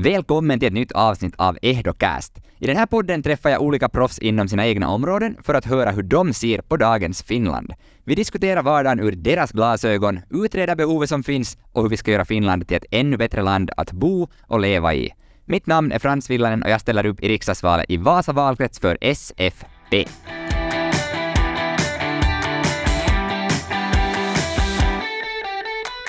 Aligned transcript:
Välkommen 0.00 0.58
till 0.58 0.68
ett 0.68 0.74
nytt 0.74 0.92
avsnitt 0.92 1.34
av 1.36 1.58
Ehdocast. 1.62 2.38
I 2.58 2.66
den 2.66 2.76
här 2.76 2.86
podden 2.86 3.22
träffar 3.22 3.50
jag 3.50 3.62
olika 3.62 3.88
proffs 3.88 4.18
inom 4.18 4.48
sina 4.48 4.66
egna 4.66 4.88
områden 4.88 5.36
för 5.42 5.54
att 5.54 5.64
höra 5.64 5.90
hur 5.90 6.02
de 6.02 6.32
ser 6.32 6.60
på 6.60 6.76
dagens 6.76 7.22
Finland. 7.22 7.72
Vi 8.04 8.14
diskuterar 8.14 8.62
vardagen 8.62 9.00
ur 9.00 9.12
deras 9.12 9.52
glasögon, 9.52 10.20
utreder 10.30 10.76
behovet 10.76 11.08
som 11.08 11.22
finns 11.22 11.58
och 11.72 11.82
hur 11.82 11.88
vi 11.88 11.96
ska 11.96 12.10
göra 12.10 12.24
Finland 12.24 12.68
till 12.68 12.76
ett 12.76 12.84
ännu 12.90 13.16
bättre 13.16 13.42
land 13.42 13.70
att 13.76 13.92
bo 13.92 14.28
och 14.46 14.60
leva 14.60 14.94
i. 14.94 15.10
Mitt 15.44 15.66
namn 15.66 15.92
är 15.92 15.98
Frans 15.98 16.30
Villanen 16.30 16.62
och 16.62 16.70
jag 16.70 16.80
ställer 16.80 17.06
upp 17.06 17.20
i 17.20 17.28
riksdagsvalet 17.28 17.86
i 17.88 17.96
Vasa 17.96 18.32
valkrets 18.32 18.78
för 18.78 18.98
SFP. 19.00 20.04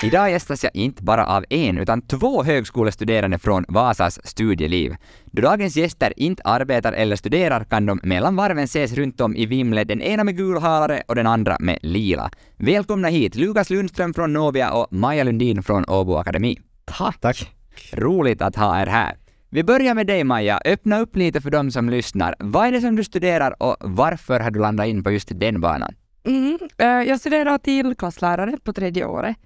Idag 0.02 0.30
gästas 0.30 0.64
jag 0.64 0.76
inte 0.76 1.02
bara 1.02 1.26
av 1.26 1.44
en, 1.50 1.78
utan 1.78 2.02
två 2.02 2.42
högskolestuderande 2.42 3.38
från 3.38 3.64
Vasas 3.68 4.26
studieliv. 4.26 4.96
Då 5.24 5.42
dagens 5.42 5.76
gäster 5.76 6.12
inte 6.16 6.42
arbetar 6.42 6.92
eller 6.92 7.16
studerar 7.16 7.64
kan 7.64 7.86
de 7.86 8.00
mellan 8.02 8.36
varven 8.36 8.64
ses 8.64 8.92
runt 8.92 9.20
om 9.20 9.36
i 9.36 9.46
vimlet, 9.46 9.88
den 9.88 10.02
ena 10.02 10.24
med 10.24 10.36
gul 10.36 10.58
halare 10.58 11.02
och 11.08 11.14
den 11.14 11.26
andra 11.26 11.56
med 11.60 11.78
lila. 11.82 12.30
Välkomna 12.56 13.08
hit 13.08 13.34
Lukas 13.34 13.70
Lundström 13.70 14.14
från 14.14 14.32
Novia 14.32 14.72
och 14.72 14.86
Maja 14.90 15.24
Lundin 15.24 15.62
från 15.62 15.84
Åbo 15.88 16.16
Akademi. 16.16 16.58
Tack. 16.84 17.20
Tack. 17.20 17.54
Roligt 17.92 18.42
att 18.42 18.56
ha 18.56 18.82
er 18.82 18.86
här. 18.86 19.16
Vi 19.50 19.64
börjar 19.64 19.94
med 19.94 20.06
dig 20.06 20.24
Maja, 20.24 20.60
öppna 20.64 21.00
upp 21.00 21.16
lite 21.16 21.40
för 21.40 21.50
dem 21.50 21.70
som 21.70 21.90
lyssnar. 21.90 22.34
Vad 22.38 22.66
är 22.66 22.72
det 22.72 22.80
som 22.80 22.96
du 22.96 23.04
studerar 23.04 23.62
och 23.62 23.76
varför 23.80 24.40
har 24.40 24.50
du 24.50 24.60
landat 24.60 24.86
in 24.86 25.04
på 25.04 25.10
just 25.10 25.28
den 25.34 25.60
banan? 25.60 25.94
Mm, 26.24 26.58
eh, 26.78 26.86
jag 26.86 27.20
studerar 27.20 27.58
till 27.58 27.94
klasslärare 27.94 28.56
på 28.64 28.72
tredje 28.72 29.04
året. 29.04 29.36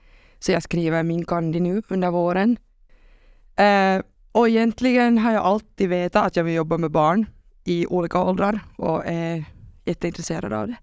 Så 0.44 0.52
jag 0.52 0.62
skriver 0.62 1.02
min 1.02 1.24
kandi 1.24 1.60
nu 1.60 1.82
under 1.88 2.10
våren. 2.10 2.56
Eh, 3.56 4.02
och 4.32 4.48
egentligen 4.48 5.18
har 5.18 5.32
jag 5.32 5.44
alltid 5.44 5.88
vetat 5.88 6.26
att 6.26 6.36
jag 6.36 6.44
vill 6.44 6.54
jobba 6.54 6.78
med 6.78 6.90
barn 6.90 7.26
i 7.64 7.86
olika 7.86 8.22
åldrar 8.22 8.60
och 8.76 9.06
är 9.06 9.44
jätteintresserad 9.84 10.52
av 10.52 10.66
det. 10.66 10.76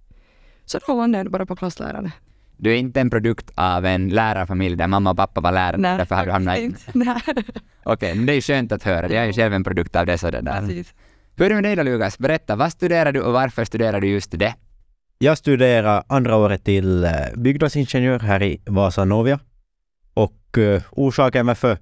Så 0.66 0.80
då 0.88 0.96
landade 0.96 1.24
jag 1.24 1.32
bara 1.32 1.46
på 1.46 1.56
klasslärare. 1.56 2.12
Du 2.58 2.72
är 2.72 2.76
inte 2.76 3.02
en 3.02 3.10
produkt 3.10 3.52
av 3.56 3.86
en 3.86 4.10
lärarfamilj 4.10 4.76
där 4.76 4.88
mamma 4.88 5.12
och 5.12 5.18
pappa 5.18 5.42
var 5.42 5.52
lärare, 5.52 5.78
Nej, 5.78 5.98
därför 5.98 6.16
har 6.16 6.26
du 6.26 6.32
hamnat 6.32 6.58
in. 6.58 6.76
Okej, 6.96 7.44
okay, 7.86 8.16
men 8.16 8.26
det 8.26 8.34
är 8.34 8.42
skönt 8.42 8.72
att 8.72 8.84
höra. 8.84 9.10
Jag 9.10 9.24
är 9.24 9.28
ju 9.28 9.34
själv 9.34 9.54
en 9.54 9.64
produkt 9.64 9.96
av 9.96 10.06
det. 10.06 10.18
Så 10.18 10.32
det 10.32 10.42
där. 10.42 10.60
Precis. 10.60 10.94
Hur 11.36 11.46
är 11.46 11.50
det 11.50 11.56
med 11.56 11.64
dig 11.64 11.76
då 11.76 11.84
Lukas? 11.84 12.18
Berätta, 12.18 12.56
vad 12.56 12.72
studerar 12.72 13.12
du 13.12 13.22
och 13.22 13.34
varför 13.34 13.66
studerar 13.66 14.02
du 14.02 14.08
just 14.08 14.40
det? 14.40 14.56
Jag 15.18 15.38
studerar 15.38 16.04
andra 16.08 16.36
året 16.36 16.64
till 16.64 17.04
eh, 17.04 17.12
byggnadsingenjör 17.36 18.20
här 18.20 18.44
i 18.44 18.62
Vasa 18.66 19.06
Novia. 19.06 19.40
Och 20.14 20.58
uh, 20.58 20.82
orsaken 20.92 21.46
varför 21.46 21.78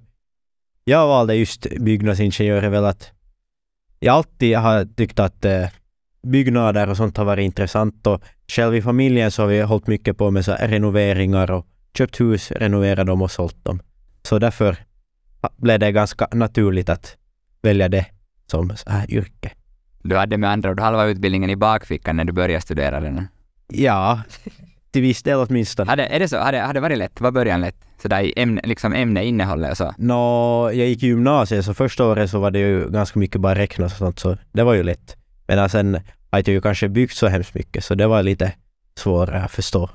jag 0.84 1.06
valde 1.06 1.34
just 1.34 1.66
byggnadsingenjör 1.80 2.62
är 2.62 2.68
väl 2.68 2.84
att 2.84 3.12
jag 4.00 4.14
alltid 4.14 4.56
har 4.56 4.84
tyckt 4.84 5.18
att 5.18 5.44
uh, 5.44 5.66
byggnader 6.22 6.88
och 6.88 6.96
sånt 6.96 7.16
har 7.16 7.24
varit 7.24 7.44
intressant 7.44 8.06
och 8.06 8.22
själv 8.48 8.74
i 8.74 8.82
familjen 8.82 9.30
så 9.30 9.42
har 9.42 9.48
vi 9.48 9.60
hållit 9.60 9.86
mycket 9.86 10.18
på 10.18 10.30
med 10.30 10.44
så 10.44 10.52
renoveringar 10.52 11.50
och 11.50 11.66
köpt 11.94 12.20
hus, 12.20 12.50
renoverat 12.52 13.06
dem 13.06 13.22
och 13.22 13.30
sålt 13.30 13.64
dem. 13.64 13.82
Så 14.22 14.38
därför 14.38 14.76
blev 15.56 15.78
det 15.78 15.92
ganska 15.92 16.28
naturligt 16.32 16.88
att 16.88 17.16
välja 17.62 17.88
det 17.88 18.06
som 18.46 18.76
så 18.76 18.90
här 18.90 19.10
yrke. 19.10 19.50
Du 20.02 20.16
hade 20.16 20.38
med 20.38 20.50
andra 20.50 20.70
ord 20.70 20.80
halva 20.80 21.06
utbildningen 21.06 21.50
i 21.50 21.56
bakfickan 21.56 22.16
när 22.16 22.24
du 22.24 22.32
började 22.32 22.60
studera 22.60 23.00
den? 23.00 23.28
Ja, 23.68 24.20
till 24.90 25.02
viss 25.02 25.22
del 25.22 25.38
åtminstone. 25.38 25.90
Hade, 25.90 26.06
är 26.06 26.18
det 26.18 26.28
så? 26.28 26.38
Hade, 26.38 26.58
hade 26.60 26.80
varit 26.80 26.98
lätt? 26.98 27.20
Var 27.20 27.30
början 27.30 27.60
lätt? 27.60 27.76
Sådär 28.02 28.20
i 28.20 28.32
ämne, 28.36 28.60
liksom 28.64 28.92
ämne, 28.92 29.24
innehållet 29.24 29.70
och 29.70 29.76
så? 29.76 29.94
Nå, 29.98 30.70
jag 30.72 30.88
gick 30.88 31.02
i 31.02 31.06
gymnasiet 31.06 31.64
så 31.64 31.74
första 31.74 32.06
året 32.06 32.30
så 32.30 32.38
var 32.38 32.50
det 32.50 32.58
ju 32.58 32.90
ganska 32.90 33.18
mycket 33.18 33.40
bara 33.40 33.54
räkna 33.54 33.84
och 33.84 33.90
sånt 33.90 34.18
så 34.18 34.36
det 34.52 34.62
var 34.62 34.74
ju 34.74 34.82
lätt. 34.82 35.16
Men 35.46 35.68
sen 35.68 35.94
har 36.30 36.38
jag 36.38 36.48
ju 36.48 36.60
kanske 36.60 36.88
byggt 36.88 37.16
så 37.16 37.28
hemskt 37.28 37.54
mycket 37.54 37.84
så 37.84 37.94
det 37.94 38.06
var 38.06 38.22
lite 38.22 38.52
svårare 38.94 39.42
att 39.42 39.50
förstå 39.50 39.90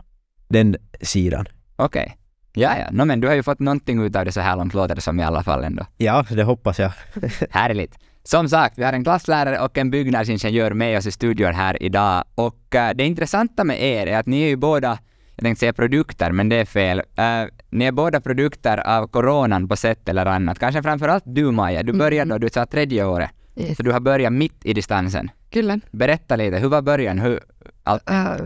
den 0.48 0.76
sidan. 1.02 1.46
Okej. 1.76 2.04
Okay. 2.04 2.16
Ja, 2.64 2.78
ja. 2.78 2.88
No, 2.92 3.06
men 3.06 3.20
du 3.20 3.28
har 3.28 3.36
ju 3.36 3.44
fått 3.44 3.60
någonting 3.60 4.06
ut 4.06 4.16
av 4.16 4.26
det 4.26 4.32
så 4.32 4.42
här 4.42 4.56
långt 4.56 4.74
låter 4.74 4.96
det 4.96 5.02
som 5.02 5.20
i 5.20 5.24
alla 5.24 5.44
fall 5.44 5.64
ändå. 5.64 5.86
Ja, 5.98 6.26
det 6.30 6.44
hoppas 6.44 6.80
jag. 6.80 6.92
Härligt. 7.50 7.96
Som 8.28 8.50
sagt, 8.50 8.78
vi 8.78 8.84
har 8.84 8.94
en 8.94 9.04
klasslärare 9.04 9.60
och 9.60 9.78
en 9.78 9.92
byggnadsingenjör 9.92 10.72
med 10.72 10.98
oss 10.98 11.06
i 11.06 11.12
studion 11.12 11.54
här 11.54 11.84
idag. 11.84 12.24
Och 12.36 12.76
uh, 12.76 12.90
det 12.96 13.04
intressanta 13.04 13.64
med 13.64 13.84
er 13.84 14.08
är 14.08 14.18
att 14.18 14.26
ni 14.26 14.42
är 14.42 14.48
ju 14.48 14.56
båda, 14.56 14.98
jag 15.36 15.44
tänkte 15.44 15.60
säga 15.60 15.74
produkter, 15.74 16.32
men 16.32 16.50
det 16.50 16.56
är 16.56 16.66
fel. 16.66 17.00
Uh, 17.00 17.50
ni 17.70 17.86
är 17.86 17.92
båda 17.92 18.22
produkter 18.22 18.78
av 18.88 19.08
coronan 19.08 19.68
på 19.68 19.76
sätt 19.76 20.10
eller 20.10 20.26
annat. 20.26 20.60
Kanske 20.60 20.84
framförallt 20.84 21.24
du 21.26 21.52
Maja, 21.52 21.84
du 21.84 21.94
började 21.94 22.22
mm. 22.22 22.30
då, 22.30 22.38
du 22.38 22.50
sa 22.50 22.66
tredje 22.66 23.06
året. 23.06 23.30
Yes. 23.56 23.78
Så 23.78 23.84
du 23.84 23.92
har 23.92 24.00
börjat 24.00 24.34
mitt 24.34 24.66
i 24.66 24.74
distansen. 24.74 25.32
Kyllä. 25.50 25.80
Berätta 25.92 26.36
lite, 26.36 26.58
hur 26.58 26.70
var 26.70 26.82
början? 26.82 27.20
Hur, 27.20 27.40
all... 27.84 28.00
uh, 28.10 28.46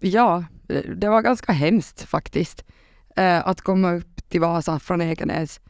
ja, 0.00 0.44
det 0.96 1.08
var 1.08 1.22
ganska 1.22 1.52
hemskt 1.52 2.02
faktiskt. 2.02 2.64
att 3.44 3.60
komma 3.60 3.92
upp 3.92 4.28
till 4.28 4.40
Vasa 4.40 4.78
från 4.78 5.02
Ekenäs 5.02 5.60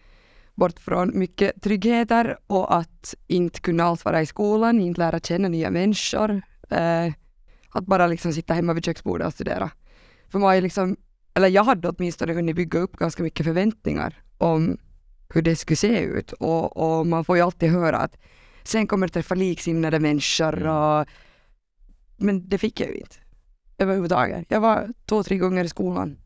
bort 0.57 0.81
från 0.81 1.19
mycket 1.19 1.63
tryggheter 1.63 2.39
och 2.47 2.77
att 2.77 3.15
inte 3.27 3.61
kunna 3.61 3.85
alls 3.85 4.05
vara 4.05 4.23
i 4.23 4.27
skolan, 4.27 4.81
inte 4.81 5.01
lära 5.01 5.21
känna 5.21 5.49
nya 5.49 5.71
människor. 5.71 6.43
Eh, 6.71 7.13
att 7.71 7.87
bara 7.87 8.07
liksom 8.07 8.33
sitta 8.33 8.55
hemma 8.55 8.73
vid 8.73 8.85
köksbordet 8.85 9.27
och 9.27 9.33
studera. 9.33 9.71
För 10.29 10.39
man 10.39 10.55
är 10.55 10.63
liksom, 10.63 10.97
eller 11.35 11.49
jag 11.49 11.65
hade 11.65 11.89
åtminstone 11.89 12.33
hunnit 12.33 12.57
bygga 12.57 12.79
upp 12.79 12.97
ganska 12.97 13.23
mycket 13.23 13.47
förväntningar 13.47 14.23
om 14.39 14.79
hur 15.29 15.43
det 15.43 15.57
skulle 15.57 15.77
se 15.77 15.99
ut 16.01 16.33
och, 16.33 16.77
och 16.77 17.07
man 17.07 17.25
får 17.25 17.37
ju 17.37 17.43
alltid 17.43 17.71
höra 17.71 17.97
att 17.97 18.17
sen 18.65 18.87
kommer 18.87 19.07
du 19.07 19.13
träffa 19.13 19.35
liksinnade 19.35 20.01
människor 20.01 20.57
mm. 20.59 20.73
och 20.73 21.07
men 22.17 22.49
det 22.49 22.59
fick 22.59 22.81
jag 22.81 22.89
ju 22.89 22.97
inte 22.97 23.17
överhuvudtaget. 23.79 24.47
Jag 24.49 24.61
var 24.61 24.89
två, 25.07 25.23
tre 25.23 25.37
gånger 25.37 25.65
i 25.65 25.69
skolan 25.69 26.19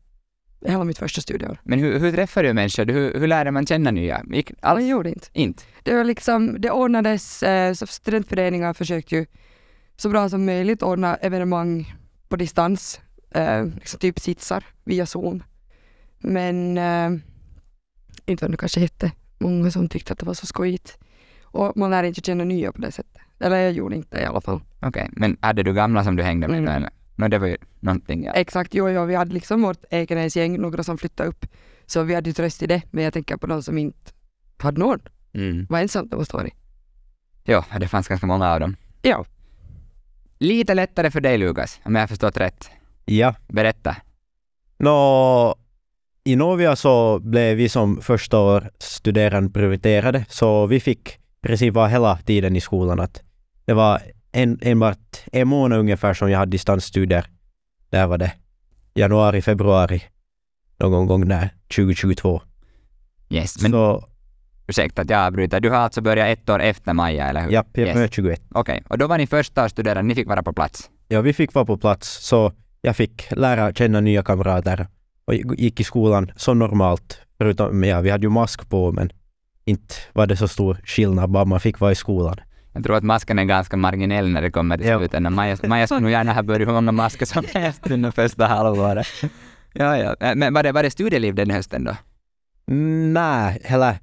hela 0.65 0.83
mitt 0.83 0.97
första 0.97 1.21
studieår. 1.21 1.57
Men 1.63 1.79
hur, 1.79 1.99
hur 1.99 2.11
träffar 2.11 2.43
du 2.43 2.53
människor? 2.53 2.85
Hur, 2.85 3.19
hur 3.19 3.27
lärde 3.27 3.51
man 3.51 3.65
känna 3.65 3.91
nya? 3.91 4.23
Gick 4.31 4.51
alls? 4.61 4.81
Jag 4.81 4.89
gjorde 4.89 5.09
inte. 5.09 5.27
inte. 5.33 5.63
Det 5.83 5.93
var 5.93 6.03
liksom, 6.03 6.61
det 6.61 6.71
ordnades, 6.71 7.43
eh, 7.43 7.73
så 7.73 7.87
studentföreningar 7.87 8.73
försökte 8.73 9.15
ju 9.15 9.25
så 9.97 10.09
bra 10.09 10.29
som 10.29 10.45
möjligt 10.45 10.83
ordna 10.83 11.15
evenemang 11.15 11.93
på 12.29 12.35
distans, 12.35 13.01
eh, 13.31 13.65
liksom 13.65 13.99
typ 13.99 14.19
sitsar 14.19 14.63
via 14.83 15.05
Zoom. 15.05 15.43
Men 16.19 16.77
eh, 16.77 17.21
inte 18.25 18.45
var 18.45 18.49
det 18.49 18.57
kanske 18.57 18.79
jättemånga 18.79 19.71
som 19.71 19.89
tyckte 19.89 20.13
att 20.13 20.19
det 20.19 20.25
var 20.25 20.33
så 20.33 20.45
skojigt. 20.45 20.97
Och 21.43 21.77
man 21.77 21.91
lär 21.91 22.03
inte 22.03 22.21
känna 22.21 22.43
nya 22.43 22.71
på 22.71 22.81
det 22.81 22.91
sättet. 22.91 23.21
Eller 23.39 23.57
jag 23.57 23.71
gjorde 23.71 23.95
inte 23.95 24.17
i 24.17 24.25
alla 24.25 24.41
fall. 24.41 24.61
Okej, 24.79 24.89
okay. 24.89 25.07
men 25.11 25.37
hade 25.41 25.63
du 25.63 25.73
gamla 25.73 26.03
som 26.03 26.15
du 26.15 26.23
hängde 26.23 26.47
med? 26.47 26.59
Mm. 26.59 26.89
No, 27.21 27.27
det 27.27 27.39
var 27.39 27.47
ju 27.47 27.57
någonting. 27.79 28.23
Ja. 28.23 28.31
Exakt, 28.31 28.73
jo, 28.73 28.89
jo, 28.89 29.05
vi 29.05 29.15
hade 29.15 29.33
liksom 29.33 29.61
vårt 29.61 29.83
Ekenäsgäng, 29.89 30.61
några 30.61 30.83
som 30.83 30.97
flyttade 30.97 31.29
upp. 31.29 31.45
Så 31.85 32.03
vi 32.03 32.15
hade 32.15 32.29
ju 32.29 32.33
tröst 32.33 32.63
i 32.63 32.67
det, 32.67 32.81
men 32.91 33.03
jag 33.03 33.13
tänker 33.13 33.37
på 33.37 33.47
de 33.47 33.63
som 33.63 33.77
inte 33.77 34.11
hade 34.57 34.79
någon. 34.79 34.99
Mm. 35.33 35.67
Vad 35.69 35.81
ensamt 35.81 36.11
det 36.11 36.17
måste 36.17 36.35
vara. 36.35 36.47
Ja, 37.43 37.65
det 37.79 37.87
fanns 37.87 38.07
ganska 38.07 38.27
många 38.27 38.53
av 38.53 38.59
dem. 38.59 38.75
Ja. 39.01 39.25
Lite 40.39 40.73
lättare 40.73 41.11
för 41.11 41.21
dig 41.21 41.37
Lukas, 41.37 41.79
om 41.83 41.95
jag 41.95 42.01
har 42.01 42.07
förstått 42.07 42.37
rätt. 42.37 42.69
Ja. 43.05 43.35
Berätta. 43.47 43.95
Nå, 44.77 45.55
i 46.23 46.35
Novia 46.35 46.75
så 46.75 47.19
blev 47.19 47.57
vi 47.57 47.69
som 47.69 48.01
första 48.01 48.39
år 48.39 48.71
studerande 48.79 49.51
prioriterade, 49.51 50.25
så 50.29 50.65
vi 50.65 50.79
fick 50.79 51.19
precis 51.41 51.73
vara 51.73 51.87
hela 51.87 52.17
tiden 52.17 52.55
i 52.55 52.61
skolan. 52.61 52.99
Att 52.99 53.23
det 53.65 53.73
var 53.73 54.01
en, 54.31 54.59
enbart 54.61 55.23
en 55.31 55.47
månad 55.47 55.79
ungefär 55.79 56.13
som 56.13 56.31
jag 56.31 56.39
hade 56.39 56.51
distansstudier. 56.51 57.25
Där 57.89 58.07
var 58.07 58.17
det 58.17 58.33
januari, 58.93 59.41
februari 59.41 60.03
någon 60.79 61.07
gång 61.07 61.27
där 61.27 61.49
2022. 61.75 62.41
Yes, 63.29 63.61
men 63.61 63.71
så, 63.71 64.07
ursäkta 64.67 65.01
att 65.01 65.09
jag 65.09 65.19
avbryter. 65.19 65.59
Du 65.59 65.69
har 65.69 65.77
alltså 65.77 66.01
börjat 66.01 66.39
ett 66.39 66.49
år 66.49 66.61
efter 66.61 66.93
Maja, 66.93 67.29
eller 67.29 67.41
hur? 67.41 67.51
Ja, 67.51 67.63
jag 67.73 67.87
yes. 67.87 67.93
började 67.93 68.13
21. 68.13 68.41
Okej, 68.49 68.61
okay. 68.61 68.81
och 68.89 68.97
då 68.97 69.07
var 69.07 69.17
ni 69.17 69.27
första 69.27 69.69
studerande, 69.69 70.07
ni 70.07 70.15
fick 70.15 70.27
vara 70.27 70.43
på 70.43 70.53
plats? 70.53 70.89
Ja, 71.07 71.21
vi 71.21 71.33
fick 71.33 71.53
vara 71.53 71.65
på 71.65 71.77
plats, 71.77 72.27
så 72.27 72.51
jag 72.81 72.95
fick 72.95 73.31
lära 73.31 73.73
känna 73.73 73.99
nya 73.99 74.23
kamrater 74.23 74.87
och 75.25 75.35
gick 75.35 75.79
i 75.79 75.83
skolan 75.83 76.31
som 76.35 76.59
normalt. 76.59 77.21
Förutom, 77.37 77.83
ja, 77.83 78.01
vi 78.01 78.09
hade 78.09 78.25
ju 78.25 78.29
mask 78.29 78.69
på, 78.69 78.91
men 78.91 79.11
inte 79.65 79.95
var 80.13 80.27
det 80.27 80.37
så 80.37 80.47
stor 80.47 80.81
skillnad, 80.85 81.29
bara 81.29 81.45
man 81.45 81.59
fick 81.59 81.79
vara 81.79 81.91
i 81.91 81.95
skolan. 81.95 82.37
Jag 82.73 82.83
tror 82.83 82.95
att 82.95 83.03
masken 83.03 83.39
är 83.39 83.43
ganska 83.43 83.77
marginell 83.77 84.29
när 84.29 84.41
det 84.41 84.51
kommer 84.51 84.77
till 84.77 84.87
ja. 84.87 84.97
slutändan. 84.97 85.33
Maja, 85.33 85.57
Maja 85.63 85.87
skulle 85.87 85.99
nog 85.99 86.11
gärna 86.11 86.33
ha 86.33 86.43
börjat 86.43 86.67
hur 86.67 86.73
många 86.73 86.91
masker 86.91 87.25
som 87.25 87.43
helst 87.53 87.91
under 87.91 88.11
första 88.11 88.47
halvåret. 88.47 89.07
Ja, 89.73 89.97
ja. 89.97 90.35
Men 90.35 90.53
var 90.53 90.63
det, 90.63 90.71
var 90.71 90.83
det 90.83 90.91
studieliv 90.91 91.35
den 91.35 91.49
hösten 91.49 91.83
då? 91.83 91.95
Nej, 93.13 93.61
hela 93.63 93.95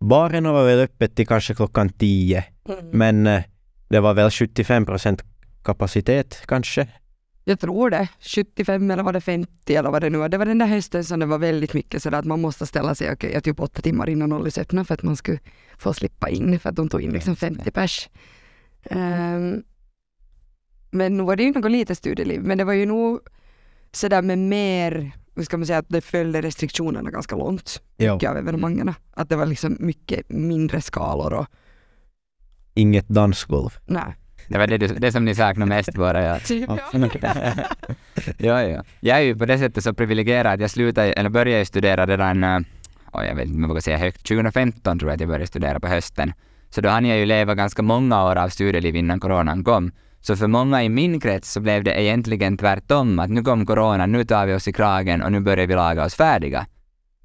baren 0.00 0.44
var 0.44 0.64
väl 0.64 0.80
öppet 0.80 1.16
till 1.16 1.26
kanske 1.26 1.54
klockan 1.54 1.88
tio. 1.88 2.44
Mm. 2.68 2.90
Men 2.92 3.26
eh, 3.26 3.42
det 3.88 4.00
var 4.00 4.14
väl 4.14 4.30
75 4.30 4.86
procent 4.86 5.24
kapacitet 5.64 6.42
kanske. 6.46 6.86
Jag 7.44 7.60
tror 7.60 7.90
det. 7.90 8.08
75 8.20 8.90
eller 8.90 9.02
var 9.02 9.12
det 9.12 9.20
50 9.20 9.74
eller 9.74 9.90
vad 9.90 10.02
det 10.02 10.10
nu 10.10 10.18
var. 10.18 10.28
Det 10.28 10.38
var 10.38 10.46
den 10.46 10.58
där 10.58 10.66
hösten 10.66 11.04
som 11.04 11.20
det 11.20 11.26
var 11.26 11.38
väldigt 11.38 11.74
mycket 11.74 12.02
sådär 12.02 12.18
att 12.18 12.24
man 12.24 12.40
måste 12.40 12.66
ställa 12.66 12.94
sig 12.94 13.12
okay, 13.12 13.40
typ 13.40 13.60
åtta 13.60 13.82
timmar 13.82 14.08
innan 14.08 14.28
Nollis 14.28 14.58
öppnade 14.58 14.84
för 14.84 14.94
att 14.94 15.02
man 15.02 15.16
skulle 15.16 15.38
få 15.78 15.92
slippa 15.92 16.28
in 16.28 16.58
för 16.58 16.70
att 16.70 16.76
de 16.76 16.88
tog 16.88 17.02
in 17.02 17.10
liksom 17.10 17.36
50 17.36 17.70
pers. 17.70 18.08
Um, 18.90 19.62
men 20.90 21.16
nu 21.16 21.22
var 21.22 21.36
det 21.36 21.42
ju 21.42 21.52
något 21.52 21.70
lite 21.70 21.94
studieliv, 21.94 22.42
men 22.42 22.58
det 22.58 22.64
var 22.64 22.72
ju 22.72 22.86
nog 22.86 23.20
sådär 23.92 24.22
med 24.22 24.38
mer, 24.38 25.12
hur 25.34 25.42
ska 25.42 25.56
man 25.56 25.66
säga, 25.66 25.78
att 25.78 25.88
det 25.88 26.00
följde 26.00 26.42
restriktionerna 26.42 27.10
ganska 27.10 27.36
långt. 27.36 27.82
Mycket 27.96 28.30
av 28.30 28.36
evenemangen. 28.36 28.94
Att 29.14 29.28
det 29.28 29.36
var 29.36 29.46
liksom 29.46 29.76
mycket 29.80 30.30
mindre 30.30 30.80
skalor 30.80 31.32
och 31.32 31.46
Inget 32.74 33.08
dansgolv. 33.08 33.70
nej. 33.86 34.14
Det 34.48 34.58
var 34.58 34.66
det, 34.66 34.78
du, 34.78 34.86
det 34.86 35.12
som 35.12 35.24
ni 35.24 35.34
saknar 35.34 35.66
mest 35.66 35.94
bara. 35.94 36.22
Ja. 36.22 36.38
Typ, 36.44 36.68
ja. 36.68 37.42
ja, 38.38 38.62
ja. 38.62 38.82
Jag 39.00 39.18
är 39.18 39.22
ju 39.22 39.36
på 39.36 39.46
det 39.46 39.58
sättet 39.58 39.84
så 39.84 39.94
privilegierad 39.94 40.54
att 40.54 40.60
jag 40.60 40.70
slutade, 40.70 41.12
eller 41.12 41.30
började 41.30 41.64
studera 41.64 42.06
redan, 42.06 42.44
oh, 43.12 43.26
jag 43.26 43.34
vet 43.34 43.44
inte 43.44 43.56
om 43.56 43.60
jag 43.60 43.68
vågar 43.68 43.80
säga 43.80 43.96
högt, 43.96 44.28
2015 44.28 44.98
tror 44.98 45.10
jag 45.10 45.14
att 45.14 45.20
jag 45.20 45.28
började 45.28 45.46
studera 45.46 45.80
på 45.80 45.88
hösten. 45.88 46.32
Så 46.70 46.80
då 46.80 46.88
hann 46.88 47.06
jag 47.06 47.18
ju 47.18 47.26
leva 47.26 47.54
ganska 47.54 47.82
många 47.82 48.24
år 48.24 48.36
av 48.36 48.48
studieliv 48.48 48.96
innan 48.96 49.20
coronan 49.20 49.64
kom. 49.64 49.92
Så 50.20 50.36
för 50.36 50.46
många 50.46 50.82
i 50.82 50.88
min 50.88 51.20
krets 51.20 51.52
så 51.52 51.60
blev 51.60 51.84
det 51.84 52.02
egentligen 52.02 52.56
tvärtom, 52.56 53.18
att 53.18 53.30
nu 53.30 53.42
kom 53.42 53.66
corona, 53.66 54.06
nu 54.06 54.24
tar 54.24 54.46
vi 54.46 54.54
oss 54.54 54.68
i 54.68 54.72
kragen 54.72 55.22
och 55.22 55.32
nu 55.32 55.40
börjar 55.40 55.66
vi 55.66 55.74
laga 55.74 56.04
oss 56.04 56.14
färdiga. 56.14 56.66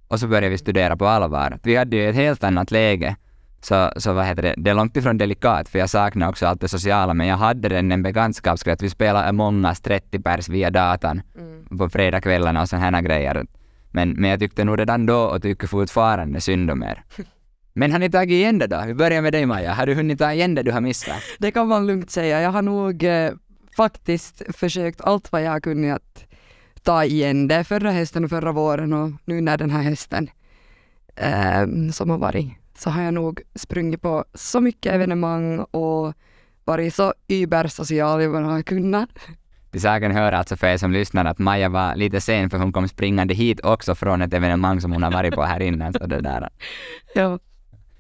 Och 0.08 0.20
så 0.20 0.28
började 0.28 0.50
vi 0.50 0.58
studera 0.58 0.98
på 0.98 1.08
allvar. 1.08 1.60
Vi 1.64 1.76
hade 1.76 1.96
ju 1.96 2.10
ett 2.10 2.16
helt 2.16 2.44
annat 2.44 2.72
läge. 2.72 3.16
Så, 3.62 3.92
så 3.98 4.14
vad 4.14 4.26
heter 4.26 4.42
det, 4.42 4.54
det 4.58 4.70
är 4.70 4.74
långt 4.76 4.98
ifrån 4.98 5.18
delikat, 5.18 5.70
för 5.70 5.80
jag 5.80 5.90
saknar 5.90 6.30
också 6.30 6.46
allt 6.46 6.62
det 6.62 6.68
sociala, 6.68 7.14
men 7.14 7.28
jag 7.28 7.38
hade 7.38 7.70
den 7.70 7.92
en 7.92 8.04
bekantskapskrets. 8.04 8.84
Vi 8.84 8.90
spelade 8.90 9.28
Among 9.30 9.66
us 9.66 9.82
30 9.82 10.20
pers 10.20 10.50
via 10.50 10.70
datan 10.72 11.22
Mm. 11.38 11.78
på 11.78 11.90
fredagskvällarna 11.90 12.62
och 12.62 12.70
sådana 12.70 12.98
här 12.98 13.04
grejer. 13.04 13.46
Men, 13.92 14.10
men 14.10 14.30
jag 14.30 14.40
tyckte 14.40 14.64
nog 14.64 14.80
redan 14.80 15.06
då 15.06 15.20
och 15.20 15.42
tycker 15.42 15.68
fortfarande 15.68 16.42
synd 16.42 16.72
om 16.72 16.84
er. 16.84 17.04
Men 17.74 17.92
har 17.92 18.00
ni 18.00 18.10
tagit 18.12 18.32
igen 18.32 18.60
det 18.60 18.68
då? 18.68 18.84
Vi 18.88 18.94
börjar 18.94 19.22
med 19.22 19.34
dig 19.34 19.46
Maja. 19.46 19.74
Har 19.74 19.86
du 19.86 19.94
hunnit 19.94 20.20
ta 20.20 20.34
igen 20.34 20.56
det 20.56 20.64
du 20.64 20.72
har 20.72 20.82
missat? 20.82 21.22
Det 21.40 21.52
kan 21.52 21.68
man 21.68 21.88
lugnt 21.88 22.12
säga. 22.12 22.42
Jag 22.42 22.52
har 22.52 22.62
nog 22.62 23.04
eh, 23.04 23.32
faktiskt 23.78 24.42
försökt 24.58 25.02
allt 25.02 25.32
vad 25.32 25.44
jag 25.44 25.52
har 25.52 25.60
kunnat 25.60 25.96
att 25.96 26.26
ta 26.84 27.04
igen 27.04 27.48
det 27.48 27.64
förra 27.64 27.92
hösten 27.92 28.24
och 28.24 28.30
förra 28.30 28.52
våren 28.52 28.94
och 28.94 29.12
nu 29.26 29.42
när 29.42 29.58
den 29.58 29.70
här 29.70 29.84
hösten 29.84 30.30
eh, 31.16 31.92
som 31.92 32.10
har 32.10 32.18
varit 32.18 32.54
så 32.80 32.90
har 32.90 33.02
jag 33.02 33.14
nog 33.14 33.42
sprungit 33.56 34.02
på 34.02 34.26
så 34.34 34.62
mycket 34.62 34.94
evenemang 34.94 35.60
och 35.60 36.14
varit 36.66 36.96
så 36.96 37.14
übersocial 37.28 38.22
jag 38.22 38.32
bara 38.32 38.46
har 38.46 38.62
kunnat. 38.62 39.10
Till 39.72 39.82
saken 39.82 40.12
hör 40.12 40.32
alltså 40.32 40.56
för 40.56 40.68
er 40.68 40.78
som 40.78 40.92
lyssnar 40.92 41.26
att 41.26 41.40
Maja 41.40 41.70
var 41.70 41.96
lite 41.96 42.22
sen 42.22 42.50
för 42.50 42.58
hon 42.58 42.74
kom 42.74 42.88
springande 42.88 43.34
hit 43.34 43.60
också 43.64 43.96
från 43.96 44.22
ett 44.22 44.34
evenemang 44.34 44.82
som 44.82 44.92
hon 44.92 45.04
har 45.04 45.12
varit 45.12 45.36
på 45.36 45.44
här 45.44 45.60
innan. 45.60 45.94
Så 45.94 46.08
det 46.08 46.22
där. 46.22 46.50
Ja. 47.16 47.40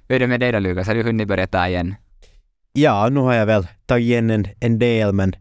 Hur 0.08 0.16
är 0.16 0.20
det 0.20 0.28
med 0.28 0.40
dig 0.40 0.52
då 0.52 0.60
Lukas? 0.60 0.88
Har 0.88 0.96
du 0.96 1.04
hunnit 1.04 1.28
börja 1.28 1.48
ta 1.48 1.68
igen? 1.68 1.96
Ja, 2.74 3.10
nu 3.10 3.20
har 3.20 3.34
jag 3.34 3.46
väl 3.46 3.68
tagit 3.86 4.04
igen 4.04 4.30
en, 4.30 4.48
en 4.60 4.80
del, 4.80 5.14
men 5.14 5.36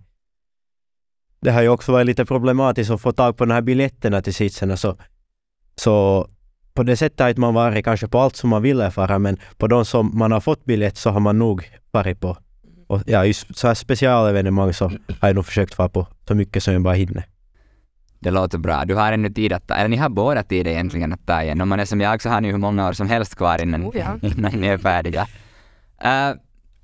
det 1.41 1.51
har 1.51 1.63
ju 1.63 1.69
också 1.69 1.93
varit 1.93 2.07
lite 2.07 2.25
problematiskt 2.25 2.91
att 2.91 3.01
få 3.01 3.13
tag 3.13 3.37
på 3.37 3.45
de 3.45 3.55
här 3.55 3.63
biljetterna 3.63 4.23
till 4.23 4.35
sitserna. 4.35 4.77
Så, 4.77 4.97
så 5.77 6.27
på 6.79 6.83
det 6.83 6.97
sättet 6.97 7.21
har 7.21 7.29
inte 7.29 7.41
man 7.41 7.55
varit 7.55 7.85
kanske 7.85 8.09
på 8.09 8.19
allt 8.19 8.37
som 8.37 8.51
man 8.51 8.63
ville 8.63 8.91
fara, 8.91 9.19
men 9.19 9.37
på 9.57 9.67
de 9.67 9.85
som 9.85 10.11
man 10.15 10.33
har 10.33 10.41
fått 10.41 10.65
biljett 10.65 10.97
så 10.97 11.11
har 11.11 11.21
man 11.21 11.39
nog 11.39 11.71
varit 11.91 12.21
på. 12.21 12.37
Och 12.87 13.03
ja, 13.07 13.25
just 13.25 13.59
så 13.59 13.67
här 13.67 13.75
specialevenemang 13.75 14.73
så 14.73 14.85
har 15.21 15.29
jag 15.29 15.35
nog 15.35 15.47
försökt 15.47 15.79
vara 15.79 15.89
på 15.89 16.07
så 16.29 16.35
mycket 16.35 16.63
som 16.63 16.73
jag 16.73 16.83
bara 16.83 16.95
hinner. 16.95 17.25
Det 18.19 18.31
låter 18.31 18.59
bra. 18.59 18.85
Du 18.85 18.95
har 18.95 19.13
ännu 19.13 19.31
tid 19.31 19.53
att 19.53 19.69
ta, 19.69 19.75
eller 19.75 19.89
ni 19.89 19.97
har 19.97 20.09
båda 20.09 20.43
tid 20.43 20.67
egentligen 20.67 21.13
att 21.13 21.27
ta 21.27 21.43
igen. 21.43 21.61
Om 21.61 21.69
man 21.69 21.81
är 21.81 21.85
som 21.85 22.01
jag 22.01 22.23
så 22.23 22.29
har 22.29 22.41
ni 22.41 22.51
hur 22.51 22.59
många 22.59 22.89
år 22.89 22.93
som 22.93 23.09
helst 23.09 23.35
kvar 23.37 23.63
innan, 23.63 23.85
Oh, 23.85 23.97
ja. 23.97 24.19
innan 24.29 24.53
ni 24.53 24.67
är 24.67 24.79
färdiga. 24.79 25.27
Uh, 26.05 26.37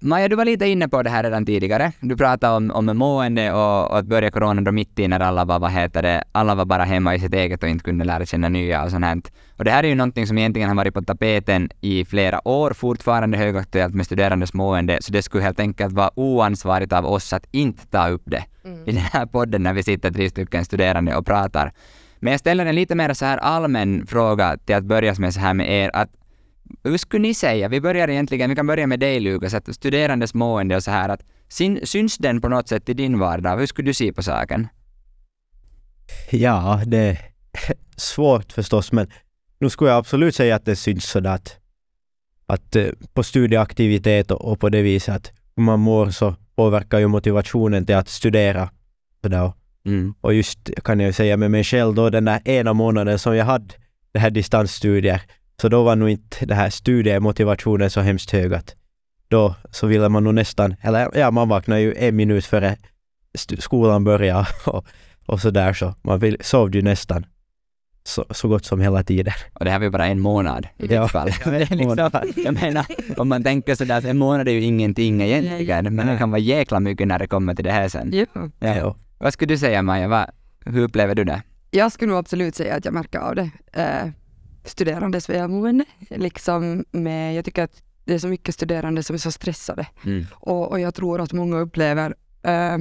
Maja, 0.04 0.28
du 0.28 0.36
var 0.36 0.44
lite 0.44 0.66
inne 0.66 0.88
på 0.88 1.02
det 1.02 1.10
här 1.10 1.22
redan 1.22 1.46
tidigare. 1.46 1.92
Du 2.00 2.16
pratade 2.16 2.56
om, 2.56 2.70
om 2.70 2.96
mående 2.96 3.52
och, 3.52 3.90
och 3.90 3.98
att 3.98 4.06
börja 4.06 4.30
corona 4.30 4.60
då 4.60 4.72
mitt 4.72 4.98
i 4.98 5.08
när 5.08 5.20
alla 5.20 5.44
var, 5.44 5.58
vad 5.58 5.70
heter 5.70 6.02
det, 6.02 6.24
alla 6.32 6.54
var 6.54 6.64
bara 6.64 6.84
hemma 6.84 7.14
i 7.14 7.20
sitt 7.20 7.34
eget 7.34 7.62
och 7.62 7.68
inte 7.68 7.84
kunde 7.84 8.04
lära 8.04 8.26
känna 8.26 8.48
nya 8.48 8.84
och 8.84 8.90
sånt 8.90 9.04
här. 9.04 9.22
Och 9.56 9.64
det 9.64 9.70
här 9.70 9.84
är 9.84 9.88
ju 9.88 9.94
någonting 9.94 10.26
som 10.26 10.38
egentligen 10.38 10.68
har 10.68 10.76
varit 10.76 10.94
på 10.94 11.02
tapeten 11.02 11.70
i 11.80 12.04
flera 12.04 12.48
år, 12.48 12.72
fortfarande 12.72 13.38
högaktuellt 13.38 13.94
med 13.94 14.06
studerandes 14.06 14.54
mående, 14.54 14.98
så 15.02 15.12
det 15.12 15.22
skulle 15.22 15.44
helt 15.44 15.60
enkelt 15.60 15.92
vara 15.92 16.10
oansvarigt 16.14 16.92
av 16.92 17.06
oss 17.06 17.32
att 17.32 17.46
inte 17.50 17.86
ta 17.86 18.08
upp 18.08 18.22
det 18.24 18.44
i 18.86 18.92
den 18.92 19.02
här 19.12 19.26
podden 19.26 19.62
när 19.62 19.72
vi 19.72 19.82
sitter 19.82 20.10
tre 20.10 20.30
stycken 20.30 20.64
studerande 20.64 21.16
och 21.16 21.26
pratar. 21.26 21.72
Men 22.20 22.30
jag 22.30 22.40
ställer 22.40 22.66
en 22.66 22.74
lite 22.74 22.94
mer 22.94 23.14
så 23.14 23.24
här 23.24 23.38
allmän 23.38 24.06
fråga 24.06 24.56
till 24.64 24.74
att 24.74 24.84
börja 24.84 25.14
med 25.18 25.34
så 25.34 25.40
här 25.40 25.54
med 25.54 25.70
er, 25.70 25.90
att 25.94 26.10
hur 26.84 26.96
skulle 26.96 27.22
ni 27.22 27.34
säga, 27.34 27.68
vi 27.68 27.80
börjar 27.80 28.08
egentligen, 28.08 28.50
vi 28.50 28.56
kan 28.56 28.66
börja 28.66 28.86
med 28.86 29.00
dig 29.00 29.20
Lukas, 29.20 29.54
att 29.54 29.74
studerandes 29.74 30.34
mående 30.34 30.76
och 30.76 30.84
så 30.84 30.90
här, 30.90 31.08
att 31.08 31.22
syn, 31.48 31.80
syns 31.82 32.18
den 32.18 32.40
på 32.40 32.48
något 32.48 32.68
sätt 32.68 32.88
i 32.88 32.94
din 32.94 33.18
vardag? 33.18 33.58
Hur 33.58 33.66
skulle 33.66 33.90
du 33.90 33.94
se 33.94 34.12
på 34.12 34.22
saken? 34.22 34.68
Ja, 36.30 36.82
det 36.86 36.98
är 36.98 37.18
svårt 37.96 38.52
förstås, 38.52 38.92
men 38.92 39.10
nu 39.58 39.70
skulle 39.70 39.90
jag 39.90 39.98
absolut 39.98 40.34
säga 40.34 40.56
att 40.56 40.64
det 40.64 40.76
syns 40.76 41.04
sådär 41.04 41.30
att, 41.30 41.56
att 42.46 42.76
eh, 42.76 42.86
på 43.12 43.22
studieaktivitet 43.22 44.30
och, 44.30 44.52
och 44.52 44.60
på 44.60 44.68
det 44.68 44.82
viset 44.82 45.16
att 45.16 45.32
hur 45.56 45.62
man 45.62 45.80
mår 45.80 46.10
så 46.10 46.34
påverkar 46.56 46.98
ju 46.98 47.06
motivationen 47.06 47.86
till 47.86 47.94
att 47.94 48.08
studera. 48.08 48.70
Sådär. 49.22 49.52
Mm. 49.86 50.14
Och 50.20 50.34
just 50.34 50.70
kan 50.84 51.00
jag 51.00 51.14
säga 51.14 51.36
med 51.36 51.50
mig 51.50 51.64
själv 51.64 51.94
då 51.94 52.10
den 52.10 52.24
där 52.24 52.48
ena 52.48 52.72
månaden 52.72 53.18
som 53.18 53.36
jag 53.36 53.44
hade 53.44 53.74
det 54.12 54.18
här 54.18 54.30
distansstudier, 54.30 55.22
så 55.60 55.68
då 55.68 55.82
var 55.82 55.96
nog 55.96 56.08
inte 56.10 56.46
det 56.46 56.54
här 56.54 56.70
studiemotivationen 56.70 57.90
så 57.90 58.00
hemskt 58.00 58.30
hög 58.30 58.54
att 58.54 58.74
då 59.28 59.54
så 59.70 59.86
ville 59.86 60.08
man 60.08 60.24
nog 60.24 60.34
nästan, 60.34 60.74
eller 60.82 61.10
ja, 61.18 61.30
man 61.30 61.48
vaknade 61.48 61.80
ju 61.80 61.94
en 61.94 62.16
minut 62.16 62.46
före 62.46 62.76
skolan 63.58 64.04
började 64.04 64.46
och, 64.66 64.86
och 65.26 65.40
så 65.40 65.50
där 65.50 65.72
så 65.72 65.94
man 66.02 66.18
vill, 66.18 66.36
sov 66.40 66.74
ju 66.74 66.82
nästan 66.82 67.26
så, 68.06 68.24
så 68.30 68.48
gott 68.48 68.64
som 68.64 68.80
hela 68.80 69.02
tiden. 69.02 69.34
Och 69.52 69.64
det 69.64 69.70
här 69.70 69.78
var 69.78 69.84
ju 69.84 69.90
bara 69.90 70.06
en 70.06 70.20
månad 70.20 70.66
i 70.78 70.94
Ja. 70.94 71.02
ditt 71.02 71.10
fall. 71.12 71.30
Det 71.44 71.50
är 71.70 71.76
liksom, 71.76 72.10
jag 72.44 72.54
menar, 72.54 72.86
om 73.16 73.28
man 73.28 73.42
tänker 73.42 73.74
sådär 73.74 73.98
att 73.98 74.04
en 74.04 74.18
månad 74.18 74.48
är 74.48 74.52
ju 74.52 74.60
ingenting 74.60 75.22
egentligen, 75.22 75.94
men 75.94 76.06
det 76.06 76.18
kan 76.18 76.30
vara 76.30 76.38
jäkla 76.40 76.80
mycket 76.80 77.08
när 77.08 77.18
det 77.18 77.26
kommer 77.26 77.54
till 77.54 77.64
det 77.64 77.72
här 77.72 77.88
sen. 77.88 78.10
Ja. 78.12 78.26
Ja. 78.58 78.76
Ja. 78.76 78.96
Vad 79.18 79.32
skulle 79.32 79.54
du 79.54 79.58
säga 79.58 79.82
Maja, 79.82 80.08
vad, 80.08 80.26
hur 80.66 80.82
upplever 80.82 81.14
du 81.14 81.24
det? 81.24 81.42
Jag 81.70 81.92
skulle 81.92 82.08
nog 82.10 82.18
absolut 82.18 82.54
säga 82.54 82.74
att 82.74 82.84
jag 82.84 82.94
märker 82.94 83.18
av 83.18 83.34
det. 83.34 83.50
Eh, 83.72 84.10
studerandes 84.64 85.28
välmående. 85.28 85.84
Liksom 86.10 86.84
med, 86.90 87.34
jag 87.34 87.44
tycker 87.44 87.62
att 87.62 87.82
det 88.04 88.14
är 88.14 88.18
så 88.18 88.28
mycket 88.28 88.54
studerande 88.54 89.02
som 89.02 89.14
är 89.14 89.18
så 89.18 89.32
stressade. 89.32 89.86
Mm. 90.04 90.26
Och, 90.32 90.70
och 90.70 90.80
jag 90.80 90.94
tror 90.94 91.20
att 91.20 91.32
många 91.32 91.58
upplever 91.58 92.14
eh, 92.42 92.78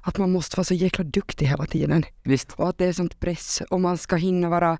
att 0.00 0.18
man 0.18 0.32
måste 0.32 0.56
vara 0.56 0.64
så 0.64 0.74
jäkla 0.74 1.04
duktig 1.04 1.46
hela 1.46 1.66
tiden. 1.66 2.04
Visst. 2.22 2.52
Och 2.52 2.68
att 2.68 2.78
det 2.78 2.84
är 2.84 2.92
sånt 2.92 3.20
press 3.20 3.62
och 3.70 3.80
man 3.80 3.98
ska 3.98 4.16
hinna 4.16 4.48
vara 4.48 4.78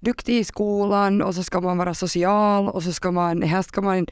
duktig 0.00 0.38
i 0.38 0.44
skolan 0.44 1.22
och 1.22 1.34
så 1.34 1.42
ska 1.42 1.60
man 1.60 1.78
vara 1.78 1.94
social 1.94 2.68
och 2.68 2.82
så 2.82 2.92
ska 2.92 3.10
man, 3.10 3.42
helst 3.42 3.68
ska 3.68 3.80
man 3.80 4.06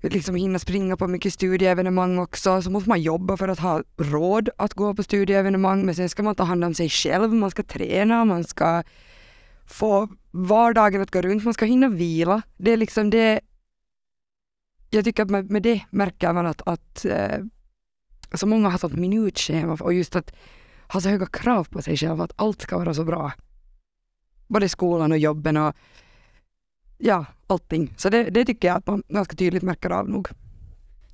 liksom 0.00 0.34
hinna 0.34 0.58
springa 0.58 0.96
på 0.96 1.06
mycket 1.06 1.32
studieevenemang 1.32 2.18
också. 2.18 2.62
Så 2.62 2.70
måste 2.70 2.88
man 2.88 3.02
jobba 3.02 3.36
för 3.36 3.48
att 3.48 3.58
ha 3.58 3.82
råd 3.96 4.48
att 4.56 4.74
gå 4.74 4.94
på 4.94 5.02
studieevenemang 5.02 5.86
men 5.86 5.94
sen 5.94 6.08
ska 6.08 6.22
man 6.22 6.34
ta 6.34 6.44
hand 6.44 6.64
om 6.64 6.74
sig 6.74 6.88
själv, 6.88 7.34
man 7.34 7.50
ska 7.50 7.62
träna, 7.62 8.24
man 8.24 8.44
ska 8.44 8.82
få 9.70 10.08
vardagen 10.30 11.02
att 11.02 11.10
gå 11.10 11.20
runt, 11.20 11.44
man 11.44 11.54
ska 11.54 11.64
hinna 11.64 11.88
vila. 11.88 12.42
Det 12.56 12.70
är 12.70 12.76
liksom 12.76 13.10
det 13.10 13.40
jag 14.90 15.04
tycker 15.04 15.22
att 15.22 15.30
med, 15.30 15.50
med 15.50 15.62
det 15.62 15.80
märker 15.90 16.32
man 16.32 16.46
att, 16.46 16.62
att 16.66 17.04
eh, 17.04 17.38
så 18.34 18.46
många 18.46 18.68
har 18.68 18.78
sånt 18.78 18.96
minutschema 18.96 19.72
och 19.80 19.94
just 19.94 20.16
att 20.16 20.32
ha 20.92 21.00
så 21.00 21.08
höga 21.08 21.26
krav 21.26 21.64
på 21.64 21.82
sig 21.82 21.96
själv 21.96 22.20
att 22.20 22.32
allt 22.36 22.62
ska 22.62 22.78
vara 22.78 22.94
så 22.94 23.04
bra. 23.04 23.32
Både 24.46 24.68
skolan 24.68 25.12
och 25.12 25.18
jobben 25.18 25.56
och 25.56 25.74
ja, 26.98 27.24
allting. 27.46 27.94
Så 27.96 28.08
det, 28.08 28.24
det 28.24 28.44
tycker 28.44 28.68
jag 28.68 28.76
att 28.76 28.86
man 28.86 29.02
ganska 29.08 29.36
tydligt 29.36 29.62
märker 29.62 29.90
av 29.90 30.08
nog. 30.08 30.28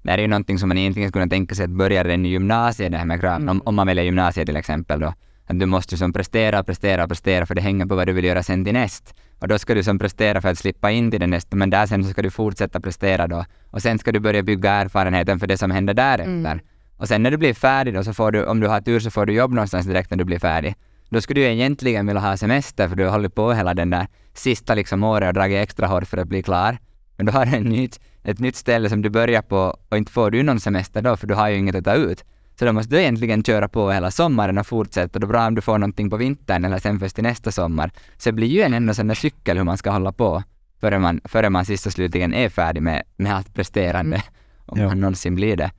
Det 0.02 0.10
här 0.10 0.18
är 0.18 0.22
ju 0.22 0.28
någonting 0.28 0.58
som 0.58 0.68
man 0.68 0.78
egentligen 0.78 1.08
skulle 1.10 1.22
kunna 1.22 1.30
tänka 1.30 1.54
sig 1.54 1.64
att 1.64 1.70
börja 1.70 2.04
redan 2.04 2.26
i 2.26 2.28
gymnasiet, 2.28 2.92
det 2.92 2.98
här 2.98 3.04
med 3.04 3.20
krav. 3.20 3.36
Mm. 3.36 3.48
Om, 3.48 3.62
om 3.64 3.74
man 3.74 3.86
väljer 3.86 4.04
gymnasiet 4.04 4.46
till 4.46 4.56
exempel 4.56 5.00
då. 5.00 5.14
Att 5.46 5.60
du 5.60 5.66
måste 5.66 5.96
som 5.96 6.12
prestera, 6.12 6.64
prestera, 6.64 7.08
prestera 7.08 7.46
för 7.46 7.54
det 7.54 7.60
hänger 7.60 7.86
på 7.86 7.94
vad 7.94 8.06
du 8.06 8.12
vill 8.12 8.24
göra 8.24 8.42
sen 8.42 8.64
till 8.64 8.72
näst. 8.74 9.14
Och 9.38 9.48
då 9.48 9.58
ska 9.58 9.74
du 9.74 9.82
som 9.82 9.98
prestera 9.98 10.40
för 10.40 10.48
att 10.48 10.58
slippa 10.58 10.90
in 10.90 11.10
till 11.10 11.20
det 11.20 11.26
nästa, 11.26 11.56
men 11.56 11.70
där 11.70 11.86
sen 11.86 12.04
så 12.04 12.10
ska 12.10 12.22
du 12.22 12.30
fortsätta 12.30 12.80
prestera 12.80 13.26
då. 13.26 13.44
Och 13.70 13.82
sen 13.82 13.98
ska 13.98 14.12
du 14.12 14.20
börja 14.20 14.42
bygga 14.42 14.72
erfarenheten 14.72 15.40
för 15.40 15.46
det 15.46 15.58
som 15.58 15.70
händer 15.70 15.94
därefter. 15.94 16.52
Mm. 16.52 16.60
Och 16.96 17.08
sen 17.08 17.22
när 17.22 17.30
du 17.30 17.36
blir 17.36 17.54
färdig 17.54 17.94
då 17.94 18.04
så 18.04 18.14
får 18.14 18.32
du, 18.32 18.44
om 18.44 18.60
du 18.60 18.68
har 18.68 18.80
tur 18.80 19.00
så 19.00 19.10
får 19.10 19.26
du 19.26 19.32
jobb 19.32 19.52
någonstans 19.52 19.86
direkt 19.86 20.10
när 20.10 20.18
du 20.18 20.24
blir 20.24 20.38
färdig. 20.38 20.74
Då 21.08 21.20
skulle 21.20 21.40
du 21.40 21.46
egentligen 21.46 22.06
vilja 22.06 22.20
ha 22.20 22.36
semester 22.36 22.88
för 22.88 22.96
du 22.96 23.04
har 23.04 23.10
hållit 23.10 23.34
på 23.34 23.52
hela 23.52 23.74
den 23.74 23.90
där 23.90 24.06
sista 24.34 24.74
liksom 24.74 25.04
året 25.04 25.28
och 25.28 25.34
dragit 25.34 25.62
extra 25.62 25.86
hårt 25.86 26.06
för 26.06 26.16
att 26.16 26.28
bli 26.28 26.42
klar. 26.42 26.78
Men 27.16 27.26
du 27.26 27.32
har 27.32 27.46
en 27.46 27.62
nytt, 27.62 28.00
ett 28.22 28.38
nytt 28.38 28.56
ställe 28.56 28.88
som 28.88 29.02
du 29.02 29.10
börjar 29.10 29.42
på 29.42 29.76
och 29.88 29.96
inte 29.96 30.12
får 30.12 30.30
du 30.30 30.42
någon 30.42 30.60
semester 30.60 31.02
då 31.02 31.16
för 31.16 31.26
du 31.26 31.34
har 31.34 31.48
ju 31.48 31.56
inget 31.56 31.74
att 31.74 31.84
ta 31.84 31.94
ut. 31.94 32.24
Så 32.58 32.64
då 32.64 32.72
måste 32.72 32.94
du 32.94 33.00
egentligen 33.00 33.42
köra 33.42 33.68
på 33.68 33.90
hela 33.90 34.10
sommaren 34.10 34.58
och 34.58 34.66
fortsätta. 34.66 35.18
Då 35.18 35.26
bra 35.26 35.46
om 35.46 35.54
du 35.54 35.60
får 35.60 35.78
någonting 35.78 36.10
på 36.10 36.16
vintern 36.16 36.64
eller 36.64 36.78
sen 36.78 37.00
först 37.00 37.14
till 37.14 37.24
nästa 37.24 37.52
sommar. 37.52 37.90
Så 38.16 38.28
det 38.28 38.32
blir 38.32 38.46
ju 38.48 38.62
en 38.62 38.74
enda 38.74 38.94
sån 38.94 39.06
där 39.08 39.14
cykel 39.14 39.56
hur 39.56 39.64
man 39.64 39.78
ska 39.78 39.90
hålla 39.90 40.12
på 40.12 40.42
före 40.80 40.98
man, 40.98 41.20
före 41.24 41.50
man 41.50 41.64
sist 41.64 41.86
och 41.86 41.92
slutligen 41.92 42.34
är 42.34 42.48
färdig 42.48 42.82
med, 42.82 43.02
med 43.16 43.34
allt 43.36 43.54
presterande. 43.54 44.22
Om 44.66 44.80
Ja. 44.80 44.86
man 44.86 45.00
någonsin 45.00 45.34
blir 45.34 45.56
det. 45.56 45.70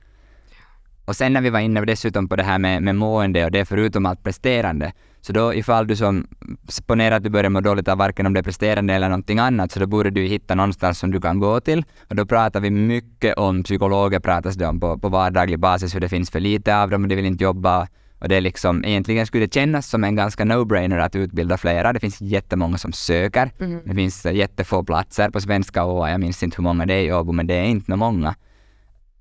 Och 1.04 1.16
sen 1.16 1.32
när 1.32 1.40
vi 1.40 1.50
var 1.50 1.60
inne 1.60 1.80
dessutom 1.84 2.28
på 2.28 2.36
det 2.36 2.42
här 2.42 2.58
med, 2.58 2.82
med 2.82 2.96
mående 2.96 3.44
och 3.44 3.50
det 3.50 3.64
förutom 3.64 4.06
allt 4.06 4.22
presterande, 4.22 4.92
så 5.20 5.32
då 5.32 5.54
ifall 5.54 5.86
du 5.86 5.96
som, 5.96 6.26
ponera 6.86 7.16
att 7.16 7.22
du 7.22 7.30
börjar 7.30 7.50
må 7.50 7.60
dåligt 7.60 7.88
av 7.88 7.98
varken 7.98 8.26
om 8.26 8.34
det 8.34 8.40
är 8.40 8.42
presterande 8.42 8.94
eller 8.94 9.08
någonting 9.08 9.38
annat, 9.38 9.72
så 9.72 9.80
då 9.80 9.86
borde 9.86 10.10
du 10.10 10.22
hitta 10.22 10.54
någonstans 10.54 10.98
som 10.98 11.10
du 11.10 11.20
kan 11.20 11.38
gå 11.38 11.60
till. 11.60 11.84
Och 12.08 12.16
då 12.16 12.26
pratar 12.26 12.60
vi 12.60 12.70
mycket 12.70 13.38
om, 13.38 13.62
psykologer 13.62 14.20
pratas 14.20 14.54
det 14.54 14.66
om 14.66 14.80
på, 14.80 14.98
på 14.98 15.08
vardaglig 15.08 15.58
basis, 15.58 15.94
hur 15.94 16.00
det 16.00 16.08
finns 16.08 16.30
för 16.30 16.40
lite 16.40 16.76
av 16.76 16.90
dem 16.90 17.02
och 17.02 17.08
de 17.08 17.16
vill 17.16 17.26
inte 17.26 17.44
jobba. 17.44 17.88
Och 18.20 18.28
det 18.28 18.36
är 18.36 18.40
liksom, 18.40 18.84
egentligen 18.84 19.26
skulle 19.26 19.46
det 19.46 19.54
kännas 19.54 19.88
som 19.88 20.04
en 20.04 20.16
ganska 20.16 20.44
no-brainer 20.44 20.98
att 20.98 21.16
utbilda 21.16 21.56
flera. 21.56 21.92
Det 21.92 22.00
finns 22.00 22.20
jättemånga 22.20 22.78
som 22.78 22.92
söker. 22.92 23.52
Mm. 23.60 23.80
Det 23.84 23.94
finns 23.94 24.24
jättefå 24.24 24.84
platser 24.84 25.30
på 25.30 25.40
svenska 25.40 25.84
och 25.84 26.08
jag 26.08 26.20
minns 26.20 26.42
inte 26.42 26.56
hur 26.56 26.62
många 26.62 26.86
det 26.86 26.94
är 26.94 27.02
i 27.02 27.12
Åbo, 27.12 27.32
men 27.32 27.46
det 27.46 27.54
är 27.54 27.64
inte 27.64 27.96
många. 27.96 28.34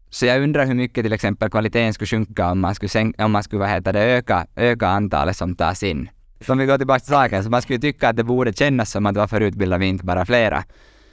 Så 0.09 0.25
jag 0.25 0.41
undrar 0.41 0.65
hur 0.65 0.73
mycket 0.73 1.03
till 1.03 1.13
exempel 1.13 1.49
kvaliteten 1.49 1.93
skulle 1.93 2.07
sjunka 2.07 2.51
om 2.51 2.59
man 2.59 2.75
skulle, 2.75 2.89
sänka, 2.89 3.25
om 3.25 3.31
man 3.31 3.43
skulle 3.43 3.59
vad 3.59 3.69
heter 3.69 3.93
det, 3.93 4.03
öka, 4.03 4.47
öka 4.55 4.87
antalet 4.87 5.37
som 5.37 5.55
tas 5.55 5.83
in. 5.83 6.09
Om 6.47 6.57
vi 6.57 6.65
går 6.65 6.77
tillbaka 6.77 6.99
till 6.99 7.09
saken, 7.09 7.43
så 7.43 7.49
man 7.49 7.61
skulle 7.61 7.79
tycka 7.79 8.09
att 8.09 8.17
det 8.17 8.23
borde 8.23 8.53
kännas 8.53 8.91
som 8.91 9.05
att 9.05 9.15
varför 9.15 9.41
utbildar 9.41 9.77
vi 9.77 9.85
inte 9.85 10.05
bara 10.05 10.25
flera? 10.25 10.63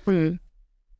Mm. 0.06 0.38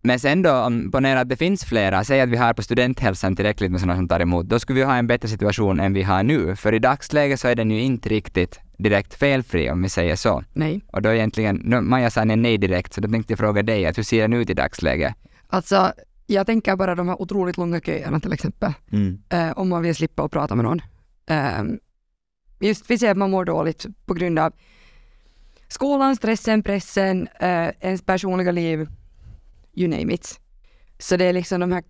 Men 0.03 0.21
sen 0.21 0.43
då, 0.43 0.53
om 0.53 0.91
ponera 0.91 1.21
att 1.21 1.29
det 1.29 1.37
finns 1.37 1.65
flera, 1.65 2.05
säg 2.05 2.21
att 2.21 2.29
vi 2.29 2.37
har 2.37 2.53
på 2.53 2.63
studenthälsan 2.63 3.37
tillräckligt 3.37 3.71
med 3.71 3.81
sådana 3.81 3.97
som 3.97 4.09
tar 4.09 4.21
emot, 4.21 4.47
då 4.47 4.59
skulle 4.59 4.79
vi 4.79 4.85
ha 4.85 4.97
en 4.97 5.07
bättre 5.07 5.29
situation 5.29 5.81
än 5.81 5.93
vi 5.93 6.03
har 6.03 6.23
nu. 6.23 6.57
För 6.57 6.75
i 6.75 6.79
dagsläget 6.79 7.41
så 7.41 7.49
är 7.49 7.55
den 7.55 7.71
ju 7.71 7.81
inte 7.81 8.09
riktigt 8.09 8.61
direkt 8.79 9.15
felfri 9.15 9.71
om 9.71 9.83
vi 9.83 9.89
säger 9.89 10.17
så. 10.17 10.45
Nej. 10.53 10.81
Och 10.93 11.03
då 11.03 11.13
egentligen, 11.13 11.89
Maja 11.89 12.11
sa 12.11 12.25
nej 12.25 12.59
direkt, 12.59 12.93
så 12.93 13.01
då 13.01 13.09
tänkte 13.09 13.33
jag 13.33 13.39
fråga 13.39 13.63
dig, 13.63 13.87
att 13.87 13.99
hur 13.99 14.03
ser 14.03 14.23
den 14.23 14.33
ut 14.33 14.51
i 14.51 14.55
dagsläget? 14.55 15.15
Alltså, 15.49 15.93
jag 16.27 16.47
tänker 16.47 16.77
bara 16.77 16.95
de 16.95 17.09
här 17.09 17.23
otroligt 17.23 17.57
långa 17.57 17.81
köerna 17.81 18.21
till 18.21 18.33
exempel. 18.33 18.73
eh, 19.29 19.51
om 19.59 19.69
man 19.69 19.83
vill 19.83 19.95
slippa 19.95 20.23
att 20.25 20.33
prata 20.33 20.55
med 20.55 20.65
någon. 20.65 20.81
Eh, 21.27 21.63
just 22.61 22.91
vi 22.91 22.99
ser 22.99 23.11
att 23.11 23.17
man 23.17 23.31
mår 23.31 23.45
dåligt 23.45 23.87
på 24.07 24.15
grund 24.15 24.39
av 24.39 24.53
skolan, 25.69 26.17
stressen, 26.17 26.63
pressen, 26.63 27.29
eh, 27.41 27.71
ens 27.81 28.03
personliga 28.03 28.53
liv, 28.53 28.89
you 29.75 29.89
name 29.89 30.15
it. 30.15 30.41
Så 30.99 31.17
det 31.17 31.25
är 31.25 31.33
liksom 31.33 31.61
de 31.61 31.73
här 31.73 31.85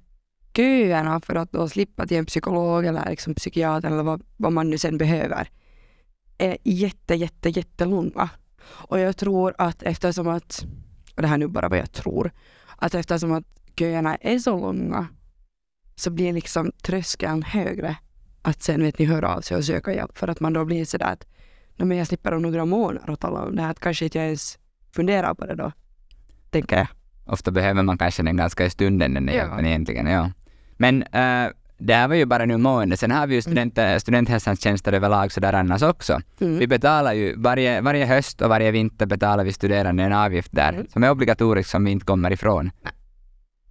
köerna 0.57 1.21
för 1.21 1.35
att 1.35 1.53
då 1.53 1.69
slippa 1.69 2.07
till 2.07 2.17
en 2.17 2.26
psykolog 2.26 2.87
eller 2.87 3.11
liksom 3.11 3.35
psykiater 3.35 3.88
eller 3.88 4.03
vad, 4.03 4.23
vad 4.37 4.53
man 4.53 4.71
nu 4.71 4.79
sen 4.79 4.99
behöver 4.99 5.49
är 6.38 6.57
jätte, 6.64 7.14
jätte, 7.14 7.49
jättelånga. 7.49 8.31
Och 8.64 8.99
jag 8.99 9.17
tror 9.17 9.55
att 9.59 9.83
eftersom 9.83 10.29
att, 10.29 10.64
och 11.17 11.23
det 11.23 11.29
här 11.29 11.35
är 11.35 11.38
nu 11.38 11.49
bara 11.49 11.69
vad 11.69 11.79
jag 11.79 11.93
tror, 11.93 12.33
att 12.76 12.95
eftersom 12.95 13.33
att 13.33 13.45
köerna 13.78 14.16
är 14.16 14.38
så 14.38 14.59
långa 14.61 15.07
så 15.97 16.11
blir 16.11 16.33
liksom 16.33 16.73
tröskeln 16.83 17.43
högre 17.43 17.97
att 18.43 18.62
sen 18.62 18.83
vet 18.83 18.99
ni 18.99 19.04
höra 19.04 19.35
av 19.37 19.40
sig 19.40 19.57
och 19.57 19.64
söka 19.64 19.95
hjälp 19.95 20.19
för 20.19 20.28
att 20.28 20.40
man 20.40 20.52
då 20.52 20.64
blir 20.64 20.85
sådär 20.85 21.07
att 21.12 21.26
"Nå, 21.76 21.85
men 21.87 21.99
jag 21.99 22.07
slipper 22.07 22.33
om 22.35 22.43
några 22.43 22.64
månader 22.64 23.12
att 23.12 23.21
tala 23.21 23.43
om 23.43 23.57
det 23.57 23.62
här, 23.62 23.71
att 23.71 23.81
kanske 23.81 24.04
inte 24.04 24.19
jag 24.19 24.26
ens 24.26 24.59
funderar 24.95 25.35
på 25.35 25.47
det 25.47 25.54
då, 25.54 25.73
tänker 26.50 26.76
jag. 26.76 26.87
Ofta 27.26 27.50
behöver 27.50 27.83
man 27.83 27.99
kanske 27.99 28.23
den 28.23 28.37
ganska 28.37 28.64
i 28.66 28.71
stunden 28.71 29.14
den 29.14 29.26
där 29.26 29.33
Ja. 29.33 29.38
hjälpen 29.38 29.66
egentligen, 29.66 30.07
ja. 30.07 30.31
Men 30.76 31.02
äh, 31.02 31.49
det 31.78 31.95
här 31.95 32.09
var 32.09 32.14
ju 32.14 32.25
bara 32.26 32.45
nu 32.45 32.57
mående. 32.57 32.97
Sen 32.97 33.11
har 33.11 33.26
vi 33.26 33.35
ju 33.35 33.43
student, 33.43 33.78
studenthälsans 33.99 34.61
tjänster 34.62 34.93
överlag 34.93 35.33
sådär 35.33 35.52
annars 35.52 35.83
också. 35.83 36.21
Mm. 36.40 36.59
Vi 36.59 36.66
betalar 36.66 37.12
ju, 37.12 37.35
varje, 37.37 37.81
varje 37.81 38.07
höst 38.07 38.43
och 38.43 38.49
varje 38.49 38.71
vinter 38.71 39.07
betalar 39.07 39.45
vi 39.45 39.52
studerande 39.52 40.02
en 40.02 40.12
avgift 40.12 40.52
där, 40.52 40.73
Mm. 40.73 40.87
som 40.88 41.04
är 41.04 41.11
obligatorisk 41.11 41.71
som 41.71 41.85
vi 41.85 41.90
inte 41.90 42.07
kommer 42.07 42.31
ifrån. 42.33 42.71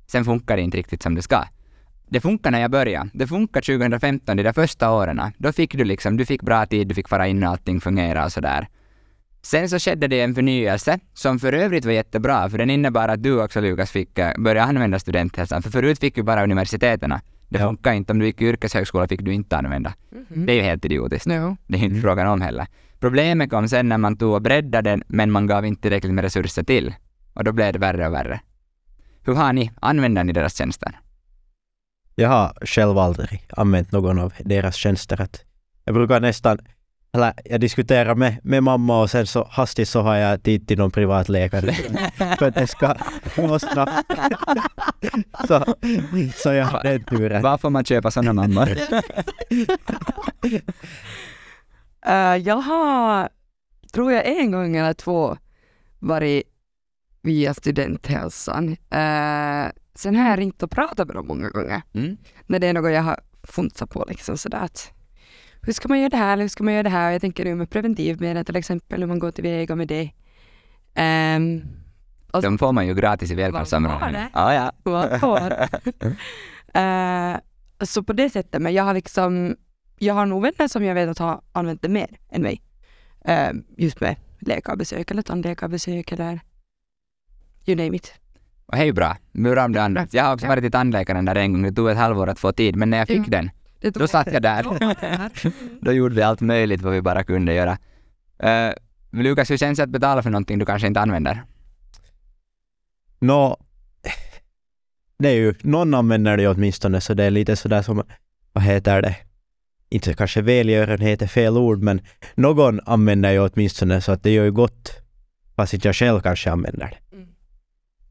Sen 0.07 0.25
funkar 0.25 0.55
det 0.55 0.62
inte 0.63 0.77
riktigt 0.77 1.03
som 1.03 1.15
det 1.15 1.22
ska. 1.22 1.43
Det 2.10 2.22
funkar 2.22 2.51
när 2.51 2.62
jag 2.62 2.72
började. 2.72 3.10
Det 3.13 3.27
funkar 3.27 3.62
2015, 3.62 4.38
de 4.38 4.43
där 4.43 4.53
första 4.53 4.91
åren. 4.91 5.22
Då 5.38 5.51
fick 5.51 5.75
du 5.75 5.83
liksom, 5.83 6.17
du 6.17 6.25
fick 6.25 6.41
bra 6.41 6.65
tid, 6.65 6.88
du 6.88 6.95
fick 6.95 7.07
fara 7.10 7.27
in 7.27 7.43
och 7.43 7.50
allting 7.50 7.81
fungerade 7.81 8.25
och 8.25 8.31
sådär. 8.31 8.67
Sen 9.41 9.69
så 9.69 9.79
skedde 9.79 10.07
det 10.07 10.22
en 10.22 10.36
förnyelse 10.36 11.00
som 11.13 11.39
för 11.39 11.53
övrigt 11.53 11.86
var 11.86 11.91
jättebra, 11.91 12.50
för 12.50 12.57
den 12.57 12.69
innebar 12.69 13.07
att 13.07 13.24
du 13.24 13.43
också 13.43 13.62
Lukas 13.62 13.91
fick 13.91 14.19
eh, 14.19 14.31
börja 14.38 14.63
använda 14.63 15.00
studenthälsan. 15.00 15.62
För 15.62 15.69
förut 15.69 16.00
fick 16.00 16.17
ju 16.17 16.24
bara 16.24 16.43
universiteterna. 16.43 17.22
Det 17.50 17.60
Ja. 17.60 17.65
funkar 17.67 17.93
inte, 17.93 18.13
om 18.13 18.19
du 18.19 18.25
gick 18.25 18.41
i 18.41 18.45
yrkeshögskola 18.45 19.07
fick 19.07 19.22
du 19.22 19.33
inte 19.33 19.57
använda. 19.57 19.93
Mhm. 20.12 20.45
Det 20.45 20.51
är 20.51 20.55
ju 20.55 20.62
helt 20.62 20.86
idiotiskt. 20.86 21.25
No. 21.25 21.57
Det 21.67 21.77
är 21.77 21.83
inte 21.83 22.01
frågan 22.01 22.27
om 22.27 22.41
heller. 22.41 22.67
Problemet 23.00 23.50
kom 23.50 23.67
sen 23.69 23.89
när 23.89 23.98
man 23.98 24.17
tog 24.17 24.33
och 24.33 24.41
breddade 24.41 24.89
den, 24.89 25.03
men 25.07 25.31
man 25.31 25.48
gav 25.48 25.65
inte 25.65 25.81
tillräckligt 25.81 26.13
med 26.13 26.24
resurser 26.24 26.63
till. 26.63 26.93
Och 27.33 27.43
då 27.43 27.51
blev 27.51 27.74
det 27.74 27.79
värre 27.79 28.07
och 28.07 28.13
värre. 28.13 28.39
Hur 29.25 29.35
har 29.35 29.53
ni, 29.53 29.71
använder 29.81 30.23
ni 30.23 30.33
deras 30.33 30.57
tjänster? 30.57 30.99
Jag 32.15 32.29
har 32.29 32.57
själv 32.65 32.97
aldrig 32.97 33.47
använt 33.57 33.91
någon 33.91 34.19
av 34.19 34.33
deras 34.39 34.75
tjänster. 34.75 35.21
Att 35.21 35.41
jag 35.83 35.95
brukar 35.95 36.19
nästan, 36.19 36.59
eller 37.13 37.33
jag 37.45 37.61
diskuterar 37.61 38.15
med, 38.15 38.39
med 38.43 38.63
mamma 38.63 39.01
och 39.01 39.09
sen 39.09 39.27
så 39.27 39.47
hastigt 39.51 39.89
så 39.89 40.01
har 40.01 40.15
jag 40.15 40.43
tid 40.43 40.67
till 40.67 40.77
någon 40.77 40.91
privatläkare 40.91 41.73
för 42.39 42.47
att 42.47 42.55
det 42.55 42.67
ska 42.67 42.95
gå 43.35 43.59
snabbt. 43.59 44.11
så, 45.47 45.75
så 46.35 46.53
jag 46.53 46.65
har 46.65 46.83
den 46.83 47.03
turen. 47.03 47.41
Var 47.41 47.57
får 47.57 47.69
man 47.69 47.85
köpa 47.85 48.11
sådana 48.11 48.33
mammor? 48.33 48.69
Eh, 52.05 52.35
jag 52.35 52.55
har, 52.55 53.29
tror 53.93 54.11
jag 54.11 54.25
en 54.25 54.51
gång 54.51 54.75
eller 54.75 54.93
två, 54.93 55.37
varit 55.99 56.52
via 57.23 57.53
studenthälsan. 57.53 58.69
Uh, 58.69 59.71
sen 59.95 60.15
har 60.15 60.29
jag 60.29 60.39
ringt 60.39 60.63
och 60.63 60.71
pratat 60.71 61.07
med 61.07 61.15
dem 61.15 61.27
många 61.27 61.49
gånger. 61.49 61.81
Mm. 61.93 62.17
När 62.45 62.59
det 62.59 62.67
är 62.67 62.73
något 62.73 62.91
jag 62.91 63.01
har 63.01 63.19
funsat 63.43 63.89
på 63.89 64.05
liksom 64.09 64.37
sådär 64.37 64.57
att 64.57 64.91
hur 65.61 65.73
ska 65.73 65.87
man 65.87 65.99
göra 65.99 66.09
det 66.09 66.17
här 66.17 66.33
eller 66.33 66.43
hur 66.43 66.49
ska 66.49 66.63
man 66.63 66.73
göra 66.73 66.83
det 66.83 66.89
här? 66.89 67.11
Jag 67.11 67.21
tänker 67.21 67.45
nu 67.45 67.55
med 67.55 67.69
preventivmedel 67.69 68.45
till 68.45 68.55
exempel, 68.55 68.99
hur 68.99 69.07
man 69.07 69.19
går 69.19 69.31
tillväga 69.31 69.75
med 69.75 69.87
det. 69.87 70.11
Um, 70.95 71.61
De 72.41 72.57
får 72.57 72.71
man 72.71 72.87
ju 72.87 72.93
gratis 72.93 73.31
i 73.31 73.35
välfärdssammanhang. 73.35 74.13
det? 74.13 74.29
Ja? 74.33 74.71
Eh, 76.75 77.37
så 77.85 78.03
på 78.03 78.13
det 78.13 78.29
sättet, 78.29 78.61
men 78.61 78.73
jag 78.73 78.83
har 78.83 78.93
liksom, 78.93 79.55
jag 79.99 80.13
har 80.13 80.25
nog 80.25 80.41
vänner 80.41 80.67
som 80.67 80.83
jag 80.83 80.95
vet 80.95 81.09
att 81.09 81.19
har 81.19 81.41
använt 81.51 81.81
det 81.81 81.89
mer 81.89 82.19
än 82.29 82.41
mig. 82.41 82.61
Eh, 83.25 83.51
just 83.77 84.01
med 84.01 84.15
läkarbesök 84.39 85.11
eller 85.11 85.21
tandläkarbesök 85.21 86.11
eller 86.11 86.39
you 87.65 87.75
name 87.77 87.96
it. 87.98 88.13
Och 88.65 88.77
hej 88.77 88.91
bra. 88.93 89.17
Bra 89.32 89.65
om 89.65 89.72
du 89.74 89.79
använt. 89.79 90.13
Jag 90.13 90.24
har 90.24 90.34
också 90.34 90.46
Ja. 90.46 90.50
varit 90.50 90.63
till 90.63 90.72
tandläkaren 90.72 91.25
där 91.25 91.36
en 91.36 91.53
gång. 91.53 91.63
Det 91.63 91.72
tog 91.72 91.89
ett 91.89 91.98
halvår 91.98 92.27
att 92.29 92.39
få 92.39 92.51
tid, 92.51 92.75
men 92.75 92.89
när 92.89 92.98
jag 92.98 93.08
fick 93.08 93.17
Ja. 93.20 93.24
den, 93.32 93.50
Det 93.79 93.89
då 93.89 94.08
satt 94.08 94.34
jag 94.34 94.41
där. 94.41 94.65
Då 95.82 95.91
gjorde 95.91 96.15
vi 96.15 96.22
allt 96.22 96.41
möjligt 96.41 96.82
vad 96.82 96.93
vi 96.93 97.01
bara 97.01 97.24
kunde 97.24 97.53
göra. 97.53 97.77
Uh, 98.43 98.74
Lukas, 99.24 99.51
hur 99.51 99.58
känns 99.58 99.77
det 99.77 99.84
att 99.84 99.89
betala 99.89 100.24
för 100.24 100.29
någonting 100.29 100.60
du 100.60 100.65
kanske 100.65 100.88
inte 100.88 101.00
använder? 101.01 101.43
Nå, 103.20 103.58
det 105.20 105.29
är 105.29 105.34
ju, 105.34 105.53
någon 105.62 105.93
använder 105.93 106.38
det 106.38 106.43
ju 106.43 106.50
åtminstone 106.50 107.01
så 107.01 107.13
det 107.13 107.24
är 107.24 107.32
lite 107.32 107.55
sådär 107.55 107.82
som, 107.82 108.03
vad 108.53 108.63
heter 108.63 109.01
det, 109.01 109.15
inte 109.89 110.13
kanske 110.13 110.41
välgörenhet 110.41 111.22
är 111.22 111.27
fel 111.27 111.58
ord 111.58 111.79
men 111.82 112.01
någon 112.36 112.79
använder 112.86 113.32
ju 113.32 113.39
åtminstone 113.39 114.01
så 114.01 114.12
att 114.12 114.24
det 114.24 114.32
gör 114.32 114.43
ju 114.43 114.51
gott 114.51 114.91
fast 115.55 115.74
inte 115.74 115.88
jag 115.88 115.96
själv 115.96 116.20
kanske 116.22 116.51
använder 116.51 116.88
det. 117.12 117.15
Mm. 117.15 117.27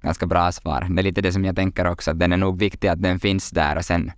Ganska 0.03 0.27
bra 0.27 0.53
svar. 0.53 0.87
Det 0.91 1.01
är 1.01 1.03
lite 1.05 1.21
det 1.21 1.33
som 1.33 1.45
jag 1.45 1.57
tänker 1.57 1.87
också, 1.87 2.11
att 2.11 2.19
den 2.19 2.33
är 2.33 2.37
nog 2.37 2.59
viktig 2.59 2.89
att 2.89 3.03
den 3.03 3.21
finns 3.21 3.51
där 3.51 3.77
och 3.77 3.85
sen 3.85 4.13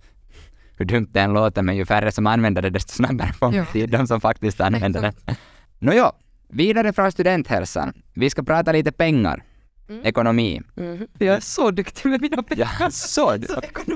hur 0.77 0.85
dumt 0.85 1.07
det 1.11 1.19
än 1.19 1.33
låter, 1.33 1.61
men 1.61 1.75
ju 1.77 1.85
färre 1.85 2.11
som 2.11 2.27
använder 2.27 2.61
det, 2.61 2.69
desto 2.69 2.93
snabbare 2.93 3.33
får 3.33 3.71
tid, 3.73 3.89
de 3.89 4.07
som 4.07 4.21
faktiskt 4.21 4.61
använder 4.61 5.01
det. 5.01 5.13
Nåja, 5.79 6.11
vidare 6.49 6.93
från 6.93 7.11
studenthälsan. 7.11 7.93
Vi 8.13 8.29
ska 8.29 8.43
prata 8.43 8.71
lite 8.71 8.91
pengar, 8.91 9.43
Mm. 9.89 10.05
ekonomi. 10.05 10.61
Mhm. 10.75 11.07
Jag 11.17 11.35
är 11.35 11.39
så 11.39 11.71
duktig 11.71 12.09
med 12.09 12.21
mina 12.21 12.43
pengar. 12.43 12.69
Ja, 12.79 12.89
så. 12.91 13.37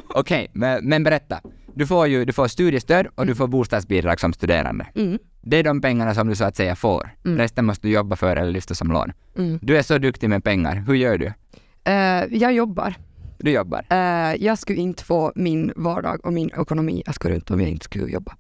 Okej, 0.08 0.48
men, 0.54 0.86
men 0.86 1.04
berätta. 1.04 1.42
Du 1.74 1.88
får 1.88 2.08
ju 2.08 2.26
du 2.26 2.34
får 2.34 2.48
studiestöd 2.48 3.08
och 3.16 3.26
du 3.26 3.36
får 3.36 3.48
bostadsbidrag 3.48 4.20
som 4.20 4.34
studerande. 4.34 4.88
Mm. 4.96 5.20
Det 5.42 5.58
är 5.58 5.64
de 5.64 5.82
pengarna 5.82 6.14
som 6.16 6.28
du 6.28 6.36
så 6.36 6.44
att 6.44 6.56
säga 6.56 6.76
får. 6.76 7.10
Mm. 7.26 7.38
Resten 7.38 7.66
måste 7.66 7.88
du 7.88 7.92
jobba 7.94 8.16
för 8.16 8.36
eller 8.36 8.52
lyfta 8.52 8.76
som 8.76 8.92
lån. 8.92 9.12
Mm. 9.38 9.60
Du 9.62 9.78
är 9.78 9.82
så 9.82 9.98
duktig 9.98 10.30
med 10.30 10.44
pengar. 10.44 10.76
Hur 10.76 10.94
gör 10.96 11.18
du? 11.18 11.34
Eh, 11.84 12.26
jag 12.38 12.54
jobbar. 12.54 12.96
Du 13.38 13.52
jobbar. 13.52 13.86
Eh, 13.90 14.36
jag 14.36 14.58
skulle 14.58 14.80
inte 14.80 15.04
få 15.04 15.32
min 15.36 15.74
vardag 15.76 16.26
och 16.26 16.34
min 16.34 16.50
ekonomi 16.50 17.04
att 17.06 17.18
gå 17.18 17.30
runt 17.30 17.52
om 17.52 17.62
jag 17.62 17.70
inte 17.70 17.86
skulle 17.86 18.12
jobba. 18.12 18.36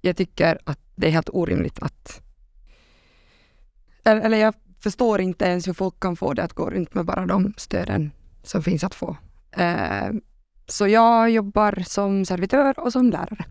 Jag 0.00 0.16
tycker 0.16 0.58
att 0.64 0.78
det 0.94 1.06
är 1.06 1.10
helt 1.10 1.30
orimligt 1.32 1.78
att... 1.82 2.22
Eller, 4.04 4.38
jag 4.38 4.54
förstår 4.80 5.20
inte 5.20 5.44
ens 5.44 5.68
hur 5.68 5.72
folk 5.72 6.00
kan 6.00 6.16
få 6.16 6.32
det 6.32 6.42
att 6.42 6.52
gå 6.52 6.70
runt 6.70 6.94
med 6.94 7.04
bara 7.04 7.26
de 7.26 7.54
stöden 7.56 8.10
som 8.42 8.62
finns 8.62 8.84
att 8.84 8.94
få. 8.94 9.16
Eh, 9.56 10.10
så 10.66 10.88
jag 10.88 11.30
jobbar 11.30 11.82
som 11.86 12.24
servitör 12.24 12.78
och 12.78 12.92
som 12.92 13.10
lärare. 13.10 13.44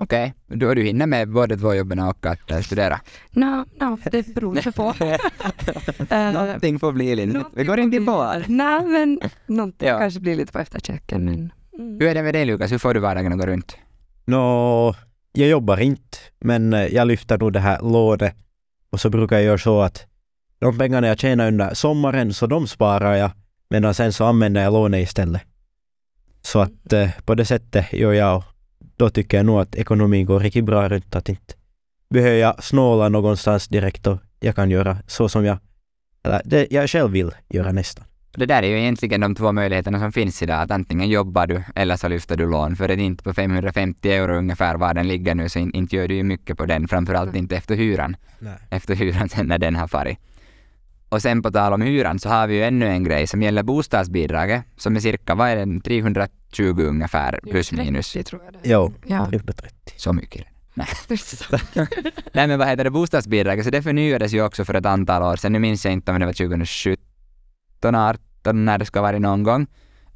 Okej, 0.00 0.34
då 0.46 0.74
du 0.74 0.82
hinner 0.82 1.06
med 1.06 1.32
både 1.32 1.56
två 1.56 1.74
jobben 1.74 1.98
och 1.98 2.26
att 2.26 2.50
eh, 2.50 2.60
studera. 2.60 3.00
No, 3.30 3.64
no, 3.80 3.98
det 4.12 4.34
beror 4.34 4.54
lite 4.54 4.72
på. 4.72 4.94
Eh, 6.10 6.32
Någonting 6.32 6.78
får 6.78 6.92
bli 6.92 7.16
lite. 7.16 7.44
Vi 7.54 7.64
går 7.64 7.78
inte 7.80 8.00
på. 8.00 8.42
Nej, 8.48 8.84
men 8.86 9.20
någonting 9.46 9.88
Ja. 9.88 9.98
kanske 9.98 10.20
blir 10.20 10.36
lite 10.36 10.52
på 10.52 10.58
efterchecken. 10.58 11.24
Men, 11.24 11.34
mm. 11.78 11.98
Hur 12.00 12.02
är 12.02 12.14
det 12.14 12.22
med 12.22 12.34
dig 12.34 12.44
Lukas? 12.44 12.72
Hur 12.72 12.78
får 12.78 12.94
du 12.94 13.00
vardagen 13.00 13.32
att 13.32 13.38
gå 13.38 13.46
runt? 13.46 13.76
Nå, 14.24 14.94
jag 15.32 15.48
jobbar 15.48 15.80
inte, 15.80 16.18
men 16.40 16.72
eh, 16.72 16.86
jag 16.86 17.08
lyfter 17.08 17.38
nog 17.38 17.52
det 17.52 17.60
här 17.60 17.82
lånet 17.82 18.34
och 18.90 19.00
så 19.00 19.10
brukar 19.10 19.36
jag 19.36 19.44
göra 19.44 19.58
så 19.58 19.80
att 19.80 20.06
de 20.58 20.78
pengarna 20.78 21.06
jag 21.06 21.18
tjänar 21.18 21.48
under 21.48 21.74
sommaren 21.74 22.34
så 22.34 22.46
de 22.46 22.66
sparar 22.66 23.14
jag, 23.16 23.30
medan 23.70 23.94
sen 23.94 24.12
så 24.12 24.24
använder 24.24 24.62
jag 24.62 24.72
lånet 24.72 25.02
istället. 25.02 25.42
Så 26.42 26.60
att 26.60 26.92
eh, 26.92 27.10
på 27.24 27.34
det 27.34 27.44
sättet 27.44 27.92
gör 27.92 28.12
jag 28.12 28.36
och 28.36 28.44
då 28.98 29.10
tycker 29.10 29.36
jag 29.36 29.46
nog 29.46 29.60
att 29.60 29.74
ekonomin 29.74 30.26
går 30.26 30.40
riktigt 30.40 30.64
bra 30.64 30.88
runt 30.88 31.16
att 31.16 31.28
inte 31.28 31.54
behöver 32.10 32.36
jag 32.36 32.64
snåla 32.64 33.08
någonstans 33.08 33.68
direkt 33.68 34.06
och 34.06 34.18
jag 34.40 34.56
kan 34.56 34.70
göra 34.70 34.96
så 35.06 35.28
som 35.28 35.44
jag, 35.44 35.58
eller 36.22 36.42
det 36.44 36.66
jag 36.70 36.90
själv 36.90 37.10
vill 37.10 37.30
göra 37.48 37.72
nästan. 37.72 38.04
Det 38.30 38.46
där 38.46 38.62
är 38.62 38.66
ju 38.66 38.78
egentligen 38.78 39.20
de 39.20 39.34
två 39.34 39.52
möjligheterna 39.52 39.98
som 39.98 40.12
finns 40.12 40.42
idag. 40.42 40.60
Att 40.60 40.70
antingen 40.70 41.08
jobbar 41.08 41.46
du 41.46 41.62
eller 41.74 41.96
så 41.96 42.08
lyfter 42.08 42.36
du 42.36 42.50
lån. 42.50 42.76
För 42.76 42.88
att 42.88 42.98
inte 42.98 43.24
på 43.24 43.34
550 43.34 44.12
euro 44.12 44.38
ungefär 44.38 44.76
var 44.76 44.94
den 44.94 45.08
ligger 45.08 45.34
nu 45.34 45.48
så 45.48 45.58
in, 45.58 45.74
inte 45.74 45.96
gör 45.96 46.08
du 46.08 46.14
ju 46.14 46.22
mycket 46.22 46.58
på 46.58 46.66
den. 46.66 46.88
Framförallt 46.88 47.34
inte 47.34 47.56
efter 47.56 47.74
hyran. 47.76 48.16
Nej. 48.38 48.58
Efter 48.70 48.94
hyran 48.94 49.28
sen 49.28 49.46
när 49.46 49.58
den 49.58 49.76
har 49.76 49.88
farit. 49.88 50.18
Och 51.08 51.22
sen 51.22 51.42
på 51.42 51.50
tal 51.50 51.72
om 51.72 51.82
hyran 51.82 52.18
så 52.18 52.28
har 52.28 52.46
vi 52.46 52.54
ju 52.54 52.64
ännu 52.64 52.86
en 52.86 53.04
grej 53.04 53.26
som 53.26 53.42
gäller 53.42 53.62
bostadsbidraget 53.62 54.64
som 54.76 54.96
är 54.96 55.00
cirka, 55.00 55.34
vad 55.34 55.48
är 55.48 55.66
det, 55.66 55.80
320 55.80 56.82
ungefär 56.82 57.40
plus 57.50 57.72
minus. 57.72 58.12
Det 58.12 58.22
tror 58.22 58.42
jag 58.44 58.52
det. 58.52 58.58
Jo, 58.62 58.92
Ja. 59.06 59.26
330. 59.30 59.72
Så 59.96 60.12
mycket. 60.12 60.46
Nej 62.32 62.46
men 62.48 62.58
vad 62.58 62.68
heter 62.68 62.84
det, 62.84 62.90
bostadsbidraget, 62.90 63.64
så 63.64 63.70
det 63.70 63.82
förnyades 63.82 64.32
ju 64.32 64.42
också 64.42 64.64
för 64.64 64.74
ett 64.74 64.86
antal 64.86 65.22
år 65.22 65.36
sedan. 65.36 65.52
Nu 65.52 65.58
minns 65.58 65.84
jag 65.84 65.92
inte 65.92 66.12
om 66.12 66.20
det 66.20 66.26
var 66.26 66.32
2017, 66.32 67.94
18 67.94 68.64
när 68.64 68.78
det 68.78 68.84
ska 68.84 69.02
vara 69.02 69.18
någon 69.18 69.42
gång. 69.42 69.66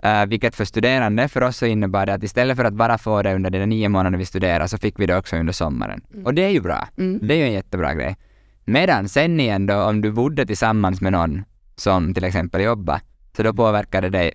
Uh, 0.07 0.27
vilket 0.27 0.55
för 0.55 0.65
studerande, 0.65 1.29
för 1.29 1.41
oss 1.43 1.57
så 1.57 1.67
innebar 1.67 2.07
det 2.07 2.15
att 2.15 2.23
istället 2.23 2.57
för 2.57 2.65
att 2.65 2.75
bara 2.75 2.99
få 2.99 3.23
det 3.23 3.35
under 3.35 3.51
de 3.51 3.67
nio 3.67 3.89
månader 3.89 4.19
vi 4.19 4.25
studerar 4.27 4.67
så 4.67 4.79
fick 4.79 4.99
vi 4.99 5.07
det 5.07 5.17
också 5.17 5.37
under 5.37 5.53
sommaren. 5.53 6.01
Och 6.25 6.35
det 6.35 6.45
är 6.45 6.49
ju 6.49 6.61
bra. 6.61 6.89
Mm. 6.99 7.19
Det 7.23 7.35
är 7.35 7.39
ju 7.39 7.45
en 7.45 7.53
jättebra 7.53 7.95
grej. 7.95 8.17
Medan 8.65 9.09
sen 9.09 9.41
igen 9.41 9.67
då, 9.67 9.83
om 9.83 10.01
du 10.01 10.13
bodde 10.13 10.47
tillsammans 10.47 11.01
med 11.01 11.13
någon 11.13 11.45
som 11.77 12.15
till 12.15 12.25
exempel 12.25 12.61
jobbar, 12.61 13.01
så 13.37 13.43
då 13.43 13.55
påverkar 13.55 14.03
det 14.03 14.09
dig 14.09 14.33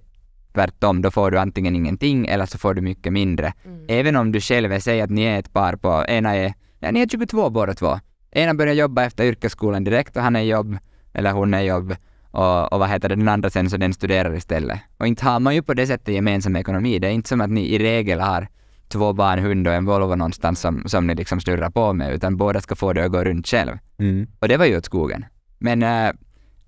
tvärtom. 0.54 1.02
Då 1.02 1.12
får 1.12 1.32
du 1.32 1.40
antingen 1.40 1.76
ingenting 1.76 2.28
eller 2.28 2.46
så 2.46 2.58
får 2.58 2.74
du 2.74 2.82
mycket 2.82 3.14
mindre. 3.14 3.54
Även 3.88 4.16
om 4.16 4.32
du 4.32 4.42
själv 4.42 4.72
är, 4.72 4.80
säg 4.80 5.02
att 5.02 5.10
ni 5.10 5.22
är 5.22 5.40
ett 5.40 5.54
par 5.54 5.76
på, 5.76 6.06
ena 6.08 6.36
är, 6.36 6.54
ja, 6.80 6.92
ni 6.92 7.00
är 7.00 7.08
22 7.08 7.50
båda 7.50 7.74
två. 7.74 8.00
Ena 8.32 8.54
börjar 8.54 8.74
jobba 8.74 9.04
efter 9.04 9.24
yrkesskolan 9.26 9.84
direkt 9.84 10.18
och 10.18 10.24
han 10.24 10.36
är 10.36 10.42
jobb, 10.42 10.78
eller 11.14 11.32
hon 11.32 11.54
är 11.54 11.62
jobb. 11.62 11.96
Och, 12.32 12.74
och 12.74 12.80
vad 12.80 12.90
heter 12.90 13.10
det, 13.10 13.16
den 13.16 13.28
andra 13.28 13.50
sen 13.50 13.70
så 13.70 13.78
den 13.78 13.94
studerar 13.94 14.36
istället. 14.36 14.80
Och 14.98 15.08
inte 15.08 15.26
har 15.26 15.40
man 15.40 15.56
ju 15.56 15.62
på 15.62 15.74
det 15.74 15.88
sättet 15.88 16.14
gemensam 16.14 16.56
ekonomi. 16.56 17.00
Det 17.00 17.08
är 17.08 17.12
inte 17.12 17.30
som 17.30 17.42
att 17.42 17.50
ni 17.50 17.62
i 17.62 17.80
regel 17.80 18.20
har 18.20 18.48
två 18.88 19.14
barn, 19.14 19.40
hund 19.40 19.68
och 19.68 19.74
en 19.74 19.86
Volvo 19.86 20.16
någonstans 20.16 20.60
som, 20.60 20.84
som 20.86 21.08
ni 21.08 21.16
liksom 21.16 21.42
snurrar 21.42 21.70
på 21.70 21.94
med, 21.94 22.14
utan 22.14 22.38
båda 22.38 22.62
ska 22.62 22.76
få 22.76 22.94
det 22.94 23.06
att 23.06 23.12
gå 23.12 23.24
runt 23.24 23.48
själv. 23.48 23.78
Mm. 24.00 24.28
Och 24.40 24.48
det 24.48 24.58
var 24.58 24.66
ju 24.66 24.78
åt 24.78 24.86
skogen. 24.86 25.26
Men 25.58 25.84
äh, 25.84 26.12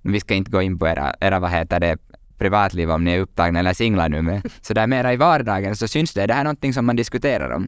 vi 0.02 0.20
ska 0.20 0.34
inte 0.34 0.52
gå 0.52 0.62
in 0.62 0.80
på 0.80 0.88
era, 0.88 1.16
era 1.22 1.40
vad 1.40 1.52
heter 1.52 1.80
det, 1.80 1.98
privatliv 2.38 2.92
om 2.92 3.04
ni 3.04 3.12
är 3.12 3.20
upptagna 3.20 3.60
eller 3.60 3.74
singlar 3.74 4.10
nu, 4.10 4.22
men 4.22 4.42
så 4.62 4.74
där 4.74 4.88
mera 4.88 5.14
i 5.14 5.18
vardagen 5.18 5.76
så 5.76 5.88
syns 5.88 6.14
det, 6.14 6.24
är 6.24 6.28
det 6.28 6.34
här 6.34 6.44
någonting 6.44 6.74
som 6.74 6.86
man 6.86 6.96
diskuterar 6.96 7.50
om? 7.50 7.68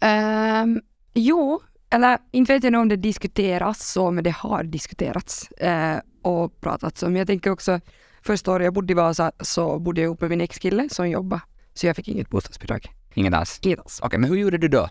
Ehm, 0.00 0.80
jo, 1.14 1.60
eller 1.90 2.18
inte 2.30 2.52
vet 2.52 2.64
jag 2.64 2.74
om 2.74 2.88
det 2.88 2.96
diskuteras 2.96 3.92
så, 3.92 4.10
men 4.10 4.24
det 4.24 4.30
har 4.30 4.62
diskuterats 4.64 5.50
eh, 5.50 5.98
och 6.22 6.60
pratats 6.60 7.02
om. 7.02 7.16
Jag 7.16 7.26
tänker 7.26 7.50
också, 7.50 7.80
första 8.22 8.52
året 8.52 8.64
jag 8.64 8.74
bodde 8.74 8.92
i 8.92 8.94
Vasa 8.94 9.32
så 9.40 9.78
bodde 9.78 10.00
jag 10.00 10.06
ihop 10.06 10.20
med 10.20 10.30
min 10.30 10.40
ex-kille 10.40 10.88
som 10.90 11.10
jobbade, 11.10 11.42
så 11.78 11.86
jag 11.86 11.96
fick 11.96 12.08
inget 12.08 12.30
bostadsbidrag. 12.30 12.92
Inget 13.14 13.34
alls? 13.34 13.58
Inget 13.62 13.78
alls. 13.78 14.00
Okej, 14.02 14.18
men 14.18 14.30
hur 14.30 14.36
gjorde 14.36 14.58
du 14.58 14.68
då? 14.68 14.88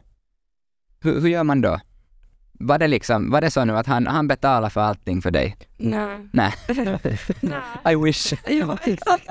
Hur, 0.99 1.21
hur 1.21 1.29
gör 1.29 1.43
man 1.43 1.61
då? 1.61 1.79
Var 2.51 2.79
det 2.79 2.87
liksom, 2.87 3.31
var 3.31 3.41
det 3.41 3.51
så 3.51 3.65
nu 3.65 3.77
att 3.77 3.87
han, 3.87 4.07
han 4.07 4.27
betalar 4.27 4.69
för 4.69 4.81
allting 4.81 5.21
för 5.21 5.31
dig? 5.31 5.57
Nej. 5.77 6.29
Nej. 6.33 6.53
Nej. 7.41 7.93
I 7.93 7.95
wish. 7.95 8.33
Ja, 8.47 8.77
exakt. 8.83 9.27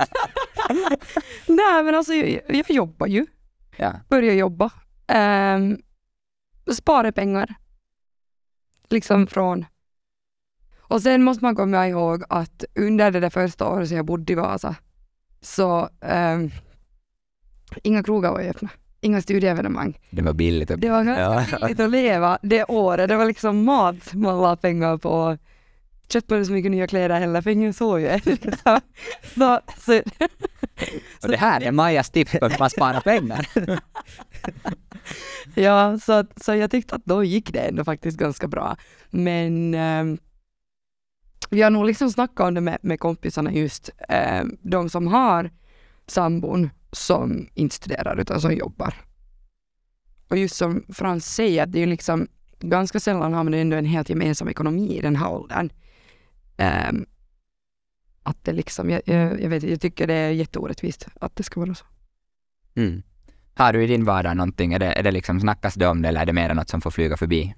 Nej, 1.47 1.83
men 1.83 1.95
alltså 1.95 2.13
jag, 2.13 2.41
jag 2.47 2.69
jobbar 2.71 3.07
ju. 3.07 3.25
Ja. 3.77 3.93
Börjar 4.09 4.33
jobba. 4.33 4.71
Um, 5.55 5.81
sparar 6.73 7.11
pengar. 7.11 7.55
Liksom 8.89 9.27
från... 9.27 9.65
Och 10.79 11.01
sen 11.01 11.23
måste 11.23 11.43
man 11.43 11.55
komma 11.55 11.87
ihåg 11.87 12.23
att 12.29 12.63
under 12.75 13.11
det 13.11 13.19
där 13.19 13.29
första 13.29 13.67
året 13.67 13.87
som 13.87 13.97
jag 13.97 14.05
bodde 14.05 14.33
i 14.33 14.35
Vasa 14.35 14.75
så 15.41 15.89
um, 16.01 16.51
inga 17.83 18.03
krogar 18.03 18.31
var 18.31 18.39
öppna. 18.41 18.69
Inga 19.01 19.21
studieevenemang. 19.21 19.99
Det 20.09 20.21
var 20.21 20.33
billigt. 20.33 20.71
Det 20.77 20.89
var 20.89 21.03
ganska 21.03 21.21
Ja. 21.51 21.65
billigt 21.67 21.79
att 21.79 21.89
leva 21.91 22.37
det 22.41 22.63
året. 22.63 23.09
Det 23.09 23.17
var 23.17 23.25
liksom 23.25 23.63
mat 23.63 24.13
man 24.13 24.41
la 24.41 24.55
pengar 24.55 24.97
på. 24.97 25.37
Köpte 26.09 26.33
man 26.33 26.45
så 26.45 26.51
mycket 26.51 26.71
nya 26.71 26.87
kläder 26.87 27.19
heller, 27.19 27.41
för 27.41 27.49
ingen 27.49 27.73
såg 27.73 27.99
ju. 28.01 28.19
så, 28.63 28.79
så, 29.35 29.59
så, 29.77 29.93
Och 31.23 31.29
det 31.29 31.37
här 31.37 31.61
är 31.61 31.71
Majas 31.71 32.09
tips 32.09 32.31
på 32.31 32.47
hur 32.47 32.59
man 32.59 32.69
sparar 32.69 33.01
pengar. 33.01 33.47
ja, 35.55 35.99
så, 35.99 36.13
att- 36.13 36.43
så 36.43 36.55
jag 36.55 36.71
tyckte 36.71 36.95
att 36.95 37.05
då 37.05 37.23
gick 37.23 37.53
det 37.53 37.59
ändå 37.59 37.83
faktiskt 37.83 38.17
ganska 38.17 38.47
bra. 38.47 38.75
Men 39.09 39.73
ehm, 39.73 40.17
vi 41.49 41.61
har 41.61 41.69
nog 41.69 41.85
liksom 41.85 42.09
snackat 42.11 42.47
om 42.47 42.53
det 42.53 42.61
med, 42.61 42.77
med 42.81 42.99
kompisarna 42.99 43.51
just, 43.51 43.89
ehm, 44.09 44.57
de 44.61 44.89
som 44.89 45.07
har 45.07 45.51
sambon 46.07 46.69
som 46.91 47.49
inte 47.53 47.75
studerar 47.75 48.19
utan 48.19 48.41
som 48.41 48.53
jobbar. 48.53 48.93
Och 50.27 50.37
just 50.37 50.55
som 50.55 50.85
Frans 50.93 51.35
säger, 51.35 51.65
det 51.65 51.79
är 51.79 51.79
ju 51.79 51.85
liksom 51.85 52.27
ganska 52.59 52.99
sällan 52.99 53.33
har 53.33 53.43
man 53.43 53.53
ändå 53.53 53.77
en 53.77 53.85
helt 53.85 54.09
gemensam 54.09 54.49
ekonomi 54.49 54.97
i 54.97 55.01
den 55.01 55.15
här 55.15 55.31
åldern. 55.31 55.69
Ehm, 56.57 57.05
att 58.23 58.43
det 58.43 58.53
liksom, 58.53 58.89
jag, 58.89 59.01
jag, 59.05 59.41
jag 59.41 59.49
vet 59.49 59.63
jag 59.63 59.81
tycker 59.81 60.07
det 60.07 60.13
är 60.13 60.31
jätteorättvist 60.31 61.07
att 61.21 61.35
det 61.35 61.43
ska 61.43 61.59
vara 61.59 61.75
så. 61.75 61.85
Mm. 62.75 63.03
Har 63.55 63.73
du 63.73 63.83
i 63.83 63.87
din 63.87 64.05
vardag 64.05 64.37
någonting, 64.37 64.73
är 64.73 64.79
det, 64.79 64.93
är 64.93 65.03
det 65.03 65.11
liksom, 65.11 65.39
snackas 65.39 65.73
det 65.73 65.87
om 65.87 66.01
det 66.01 66.09
eller 66.09 66.21
är 66.21 66.25
det 66.25 66.33
mer 66.33 66.53
något 66.53 66.69
som 66.69 66.81
får 66.81 66.91
flyga 66.91 67.17
förbi? 67.17 67.55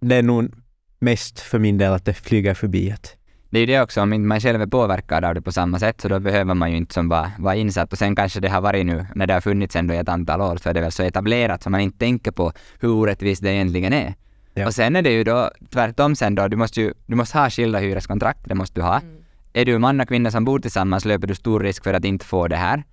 Det 0.00 0.16
är 0.16 0.22
nog 0.22 0.52
mest 0.98 1.40
för 1.40 1.58
min 1.58 1.78
del 1.78 1.92
att 1.92 2.04
det 2.04 2.14
flyger 2.14 2.54
förbi. 2.54 2.90
Att 2.90 3.16
Det 3.50 3.58
är 3.58 3.60
ju 3.60 3.66
det 3.66 3.80
också, 3.80 4.02
om 4.02 4.12
inte 4.12 4.26
man 4.26 4.40
själv 4.40 4.62
är 4.62 4.66
påverkad 4.66 5.24
av 5.24 5.34
det 5.34 5.42
på 5.42 5.52
samma 5.52 5.78
sätt 5.78 6.00
så 6.00 6.08
då 6.08 6.20
behöver 6.20 6.54
man 6.54 6.70
ju 6.70 6.76
inte 6.76 6.94
som 6.94 7.08
bara 7.08 7.32
vara 7.38 7.54
insatt 7.54 7.92
och 7.92 7.98
sen 7.98 8.16
kanske 8.16 8.40
det 8.40 8.48
har 8.48 8.60
varit 8.60 8.86
nu, 8.86 9.06
när 9.14 9.26
det 9.26 9.34
har 9.34 9.40
funnits 9.40 9.76
ändå 9.76 9.94
i 9.94 9.96
ett 9.96 10.08
antal 10.08 10.40
år, 10.40 10.56
så 10.56 10.68
är 10.68 10.74
det 10.74 10.80
väl 10.80 10.92
så 10.92 11.02
etablerat 11.02 11.62
så 11.62 11.70
man 11.70 11.80
inte 11.80 11.98
tänker 11.98 12.30
på 12.30 12.52
hur 12.80 12.88
orättvist 12.88 13.42
det 13.42 13.52
egentligen 13.52 13.92
är. 13.92 14.14
Ja. 14.54 14.66
Och 14.66 14.74
sen 14.74 14.96
är 14.96 15.02
det 15.02 15.12
ju 15.12 15.24
då 15.24 15.50
tvärtom 15.70 16.16
sen 16.16 16.34
då, 16.34 16.48
du 16.48 16.56
måste 16.56 16.80
ju, 16.80 16.94
du 17.06 17.16
måste 17.16 17.38
ha 17.38 17.50
skilda 17.50 17.78
hyreskontrakt, 17.78 18.40
det 18.44 18.54
måste 18.54 18.80
du 18.80 18.84
ha. 18.84 19.00
Är 19.52 19.64
du 19.64 19.78
man 19.78 20.00
och 20.00 20.08
kvinna 20.08 20.30
som 20.30 20.44
bor 20.44 20.58
tillsammans 20.58 21.04
löper 21.04 21.26
du 21.26 21.34
stor 21.34 21.60
risk 21.60 21.84
för 21.84 21.94
att 21.94 22.04
inte 22.04 22.26
få 22.26 22.48
det 22.48 22.56
här. 22.56 22.84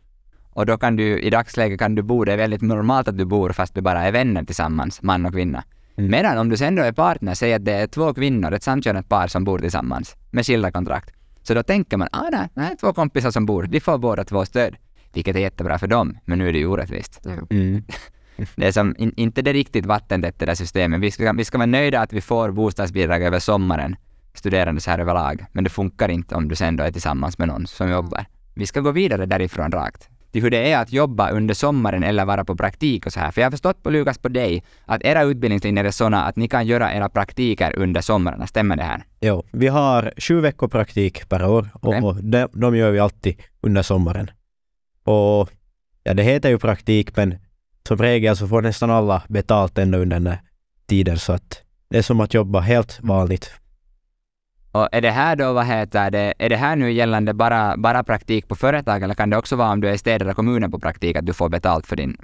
Och 0.49 0.65
då 0.65 0.77
kan 0.77 0.95
du, 0.95 1.19
i 1.19 1.29
dagsläget 1.29 1.79
kan 1.79 1.95
du 1.95 2.01
bo, 2.01 2.25
det 2.25 2.33
är 2.33 2.37
väldigt 2.37 2.61
normalt 2.61 3.07
att 3.07 3.17
du 3.17 3.25
bor 3.25 3.49
fast 3.49 3.75
du 3.75 3.81
bara 3.81 4.01
är 4.01 4.11
vänner 4.11 4.43
tillsammans, 4.43 5.01
man 5.01 5.25
och 5.25 5.33
kvinna. 5.33 5.63
Medan 5.99 6.37
om 6.37 6.49
du 6.49 6.57
sen 6.57 6.75
då 6.75 6.83
är 6.83 6.91
partner, 6.91 7.33
säg 7.33 7.53
att 7.53 7.65
det 7.65 7.73
är 7.73 7.87
två 7.87 8.13
kvinnor, 8.13 8.53
ett 8.53 8.63
samkönat 8.63 9.09
par 9.09 9.27
som 9.27 9.43
bor 9.43 9.59
tillsammans 9.59 10.15
med 10.31 10.45
skilda 10.45 10.71
kontrakt. 10.71 11.13
Så 11.43 11.53
då 11.53 11.63
tänker 11.63 11.97
man, 11.97 12.07
ah 12.11 12.29
nej, 12.31 12.49
nej, 12.53 12.77
två 12.77 12.93
kompisar 12.93 13.31
som 13.31 13.45
bor, 13.45 13.63
de 13.63 13.79
får 13.79 13.97
båda 13.97 14.23
två 14.23 14.45
stöd. 14.45 14.75
Vilket 15.13 15.35
är 15.35 15.39
jättebra 15.39 15.77
för 15.79 15.87
dem, 15.87 16.17
men 16.25 16.37
nu 16.37 16.49
är 16.49 16.53
det 16.53 16.59
ju 16.59 16.67
orättvist. 16.67 17.25
mm. 17.49 17.83
Det 18.55 18.67
är 18.67 18.71
som, 18.71 18.95
in, 18.97 19.13
inte 19.17 19.41
det 19.41 19.53
riktigt 19.53 19.85
vattentätt 19.85 20.39
det 20.39 20.45
där 20.45 20.55
systemet. 20.55 21.01
Vi 21.01 21.11
ska, 21.11 21.33
vi 21.33 21.45
ska 21.45 21.57
vara 21.57 21.65
nöjda 21.65 21.99
att 22.01 22.13
vi 22.13 22.21
får 22.21 22.51
bostadsbidrag 22.51 23.23
över 23.23 23.39
sommaren, 23.39 23.95
studerande 24.33 24.81
så 24.81 24.91
här 24.91 24.99
överlag. 24.99 25.45
Men 25.51 25.63
det 25.63 25.69
funkar 25.69 26.09
inte 26.09 26.35
om 26.35 26.47
du 26.47 26.55
sen 26.55 26.75
då 26.75 26.83
är 26.83 26.91
tillsammans 26.91 27.37
med 27.37 27.47
någon 27.47 27.67
som 27.67 27.89
jobbar. 27.89 28.25
Vi 28.53 28.65
ska 28.65 28.79
gå 28.81 28.91
vidare 28.91 29.25
därifrån 29.25 29.71
rakt. 29.71 30.09
Till 30.31 30.41
hur 30.41 30.49
det 30.49 30.71
är 30.71 30.77
att 30.77 30.93
jobba 30.93 31.29
under 31.29 31.53
sommaren 31.53 32.03
eller 32.03 32.25
vara 32.25 32.45
på 32.45 32.55
praktik 32.55 33.05
och 33.05 33.13
så 33.13 33.19
här. 33.19 33.31
För 33.31 33.41
jag 33.41 33.45
har 33.45 33.51
förstått 33.51 33.83
på 33.83 33.89
Lukas 33.89 34.17
på 34.17 34.29
dig 34.29 34.63
att 34.85 35.03
era 35.03 35.23
utbildningslinjer 35.23 35.83
är 35.83 35.91
sådana 35.91 36.23
att 36.23 36.35
ni 36.35 36.47
kan 36.47 36.67
göra 36.67 36.93
era 36.93 37.09
praktiker 37.09 37.79
under 37.79 38.01
somrarna. 38.01 38.47
Stämmer 38.47 38.75
det 38.75 38.83
här? 38.83 39.03
Jo, 39.21 39.43
vi 39.51 39.67
har 39.67 40.13
sju 40.17 40.41
veckor 40.41 40.67
praktik 40.67 41.29
per 41.29 41.45
år 41.45 41.69
och 41.73 42.15
de, 42.23 42.47
de 42.53 42.75
gör 42.75 42.91
vi 42.91 42.99
alltid 42.99 43.35
under 43.61 43.81
sommaren. 43.81 44.31
Och 45.03 45.49
ja, 46.03 46.13
det 46.13 46.23
heter 46.23 46.49
ju 46.49 46.57
praktik 46.57 47.15
men 47.15 47.35
som 47.87 47.97
regel 47.97 48.37
så 48.37 48.47
får 48.47 48.61
nästan 48.61 48.91
alla 48.91 49.23
betalt 49.27 49.77
ändå 49.77 49.97
under 49.97 50.15
den 50.15 50.27
här 50.27 50.41
tiden 50.87 51.17
så 51.19 51.33
att 51.33 51.61
det 51.89 51.97
är 51.97 52.01
som 52.01 52.19
att 52.19 52.33
jobba 52.33 52.59
helt 52.59 52.99
vanligt. 53.01 53.51
Och 54.77 54.89
är 54.91 55.01
det 55.01 55.11
här 55.11 55.35
då, 55.35 55.53
vad 55.53 55.65
heter 55.65 56.11
det, 56.11 56.33
är 56.39 56.49
det 56.49 56.55
här 56.55 56.75
nu 56.75 56.91
gällande 56.91 57.33
bara, 57.33 57.77
bara 57.77 58.03
praktik 58.03 58.47
på 58.47 58.55
företag 58.55 59.03
eller 59.03 59.13
kan 59.13 59.29
det 59.29 59.37
också 59.37 59.55
vara 59.55 59.71
om 59.71 59.81
du 59.81 59.89
är 59.89 59.93
i 59.93 59.97
städer 59.97 60.29
och 60.29 60.35
kommuner 60.35 60.67
på 60.67 60.79
praktik 60.79 61.15
att 61.15 61.25
du 61.25 61.33
får 61.33 61.49
betalt 61.49 61.87
för 61.87 61.95
din... 61.95 62.17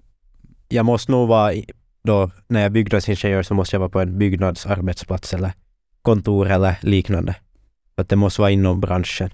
Jag 0.70 0.86
måste 0.86 1.12
nog 1.12 1.28
vara 1.28 1.54
då 2.04 2.32
när 2.48 2.60
jag 2.60 2.66
är 2.66 2.70
byggnadsingenjör 2.70 3.44
så 3.44 3.54
måste 3.54 3.76
jag 3.76 3.80
vara 3.80 3.89
på 3.89 4.00
en 4.00 4.18
byggnadsarbetsplats 4.18 5.34
eller 5.34 5.52
kontor 6.02 6.52
eller 6.52 6.76
liknande. 6.82 7.36
För 7.96 8.02
att 8.02 8.10
det 8.10 8.16
måste 8.16 8.42
vara 8.42 8.52
inom 8.52 8.80
branschen. 8.80 9.30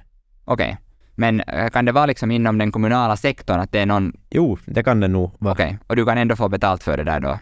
Okej. 0.45 0.77
Men 1.15 1.41
eh, 1.41 1.69
kan 1.69 1.85
det 1.85 1.91
vara 1.91 2.05
liksom 2.05 2.31
inom 2.31 2.57
den 2.57 2.71
kommunala 2.71 3.15
sektorn 3.15 3.59
att 3.59 3.71
det 3.71 3.79
är 3.79 3.85
någon... 3.85 4.13
Jo, 4.29 4.57
det 4.65 4.83
kan 4.83 4.99
det 4.99 5.07
nog 5.07 5.31
vara. 5.39 5.53
Okej. 5.53 5.77
Och 5.87 5.95
du 5.95 6.05
kan 6.05 6.17
ändå 6.17 6.35
få 6.35 6.49
betalt 6.49 6.83
för 6.83 6.97
det 6.97 7.03
där 7.03 7.19
då? 7.19 7.39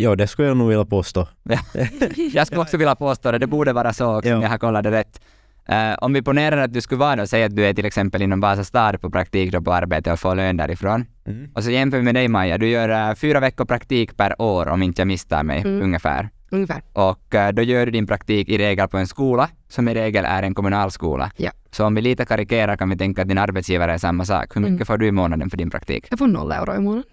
Jo, 0.00 0.14
det 0.14 0.26
skulle 0.26 0.48
jag 0.48 0.56
nog 0.56 0.68
vilja 0.68 0.84
påstå. 0.84 1.28
Jag 2.32 2.46
skulle 2.46 2.60
också 2.60 2.76
vilja 2.76 2.94
påstå 2.94 3.32
det. 3.32 3.38
Det 3.38 3.46
borde 3.46 3.72
vara 3.72 3.92
så 3.92 4.16
också, 4.16 4.28
Ja. 4.28 4.36
om 4.36 4.42
jag 4.42 4.48
har 4.48 4.58
kollat 4.58 4.84
det 4.84 4.90
rätt. 4.90 5.20
Eh, 5.68 5.94
om 6.00 6.12
vi 6.12 6.22
ponerar 6.22 6.56
att 6.58 6.72
du 6.72 6.80
skulle 6.80 6.98
vara 6.98 7.16
då, 7.16 7.26
säg 7.26 7.44
att 7.44 7.56
du 7.56 7.64
är 7.66 7.74
till 7.74 7.84
exempel 7.86 8.22
inom 8.22 8.40
Vasa 8.40 8.64
stad 8.64 9.00
på 9.00 9.10
praktik 9.10 9.52
då 9.52 9.62
på 9.62 9.72
arbete 9.72 10.12
och 10.12 10.20
får 10.20 10.34
lön 10.34 10.56
därifrån. 10.56 11.04
Mm. 11.26 11.50
Och 11.54 11.64
så 11.64 11.70
jämför 11.70 11.98
vi 11.98 12.04
med 12.04 12.14
dig 12.14 12.28
Maja, 12.28 12.58
du 12.58 12.68
gör 12.68 12.88
eh, 13.10 13.14
fyra 13.14 13.40
veckor 13.40 13.64
praktik 13.64 14.16
per 14.16 14.42
år 14.42 14.68
om 14.68 14.82
inte 14.82 15.00
jag 15.00 15.06
misstar 15.08 15.42
mig, 15.42 15.60
Mm. 15.60 15.82
ungefär. 15.82 16.28
Ungefär. 16.50 16.82
Och 16.92 17.34
eh, 17.34 17.52
då 17.52 17.62
gör 17.62 17.86
du 17.86 17.92
din 17.92 18.06
praktik 18.06 18.48
i 18.48 18.58
regel 18.58 18.88
på 18.88 18.98
en 18.98 19.06
skola, 19.06 19.48
som 19.68 19.88
i 19.88 19.94
regel 19.94 20.24
är 20.24 20.42
en 20.42 20.54
kommunalskola. 20.54 21.30
Ja. 21.36 21.50
Så 21.70 21.84
om 21.86 21.94
vi 21.94 22.00
lite 22.00 22.24
karikerar 22.24 22.76
kan 22.76 22.90
vi 22.90 22.96
tänka 22.96 23.22
att 23.22 23.28
din 23.28 23.38
arbetsgivare 23.38 23.92
är 23.92 23.98
samma 23.98 24.24
sak. 24.24 24.56
Hur 24.56 24.60
mycket 24.60 24.74
Mm. 24.74 24.86
får 24.86 24.98
du 24.98 25.06
i 25.06 25.12
månaden 25.12 25.50
för 25.50 25.56
din 25.56 25.70
praktik? 25.70 26.06
Jag 26.10 26.18
får 26.18 26.26
noll 26.26 26.52
euro 26.52 26.74
i 26.74 26.78
månaden. 26.78 27.04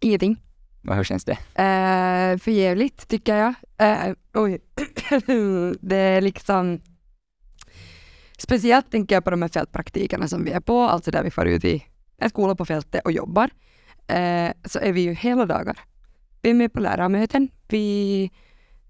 Ingenting. 0.00 0.36
Och 0.88 0.96
hur 0.96 1.04
känns 1.04 1.24
det? 1.24 1.38
Eh, 1.54 2.32
uh, 2.32 2.38
för 2.38 2.50
jävligt 2.50 3.08
tycker 3.08 3.36
jag. 3.36 3.54
Eh, 3.78 4.14
oj. 4.34 4.60
det 5.80 5.96
är 5.96 6.20
liksom... 6.20 6.80
Speciellt 8.38 8.90
tänker 8.90 9.16
jag 9.16 9.24
på 9.24 9.30
de 9.30 9.42
här 9.42 9.48
fältpraktikerna 9.48 10.28
som 10.28 10.44
vi 10.44 10.50
är 10.50 10.60
på, 10.60 10.80
alltså 10.80 11.10
där 11.10 11.22
vi 11.22 11.30
får 11.30 11.48
ut 11.48 11.64
i 11.64 11.84
en 12.16 12.30
skola 12.30 12.54
på 12.54 12.64
fältet 12.64 13.04
och 13.04 13.12
jobbar. 13.12 13.50
Eh, 14.06 14.52
så 14.64 14.78
är 14.78 14.92
vi 14.92 15.00
ju 15.00 15.14
hela 15.14 15.46
dagar. 15.46 15.78
Vi 16.42 16.50
är 16.50 16.54
med 16.54 16.72
på 16.72 16.80
lärarmöten, 16.80 17.48
vi 17.68 18.30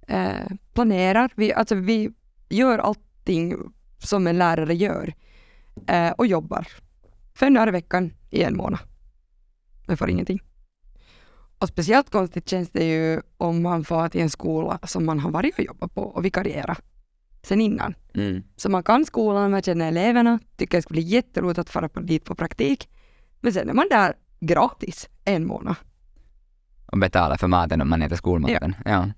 eh, 0.08 0.46
planerar, 0.72 1.30
vi, 1.36 1.52
alltså 1.52 1.74
vi 1.74 2.10
gör 2.48 2.78
allting 2.78 3.56
som 3.98 4.26
en 4.26 4.38
lärare 4.38 4.74
gör 4.74 5.14
eh, 5.86 6.10
och 6.10 6.26
jobbar 6.26 6.66
fem 7.34 7.54
dagar 7.54 7.68
i 7.68 7.70
veckan 7.70 8.12
i 8.30 8.42
en 8.42 8.56
månad. 8.56 8.80
Vi 9.88 9.96
får 9.96 10.10
ingenting. 10.10 10.40
Och 11.64 11.68
speciellt 11.68 12.10
konstigt 12.10 12.48
känns 12.48 12.70
det 12.70 12.84
ju 12.84 13.20
om 13.36 13.62
man 13.62 13.84
får 13.84 14.08
till 14.08 14.20
en 14.20 14.30
skola 14.30 14.78
som 14.82 15.06
man 15.06 15.18
har 15.18 15.30
varit 15.30 15.58
och 15.58 15.64
jobbat 15.64 15.94
på 15.94 16.02
och 16.02 16.24
vikarierat 16.24 16.82
sen 17.42 17.60
innan. 17.60 17.94
Mm. 18.14 18.42
Så 18.56 18.70
man 18.70 18.82
kan 18.82 19.04
skolan, 19.04 19.50
man 19.50 19.62
känner 19.62 19.88
eleverna, 19.88 20.38
tycker 20.56 20.78
det 20.78 20.82
ska 20.82 20.92
bli 20.92 21.02
jätteroligt 21.02 21.58
att 21.58 21.70
fara 21.70 21.88
på 21.88 22.00
dit 22.00 22.24
på 22.24 22.34
praktik. 22.34 22.88
Men 23.40 23.52
sen 23.52 23.68
är 23.68 23.72
man 23.74 23.86
där 23.90 24.14
gratis 24.40 25.08
en 25.24 25.46
månad. 25.46 25.76
och 26.86 26.98
betala 26.98 27.38
för 27.38 27.46
maten 27.46 27.80
om 27.80 27.90
man 27.90 28.02
äter 28.02 28.16
skolmaten. 28.16 28.76
Ja. 28.84 29.10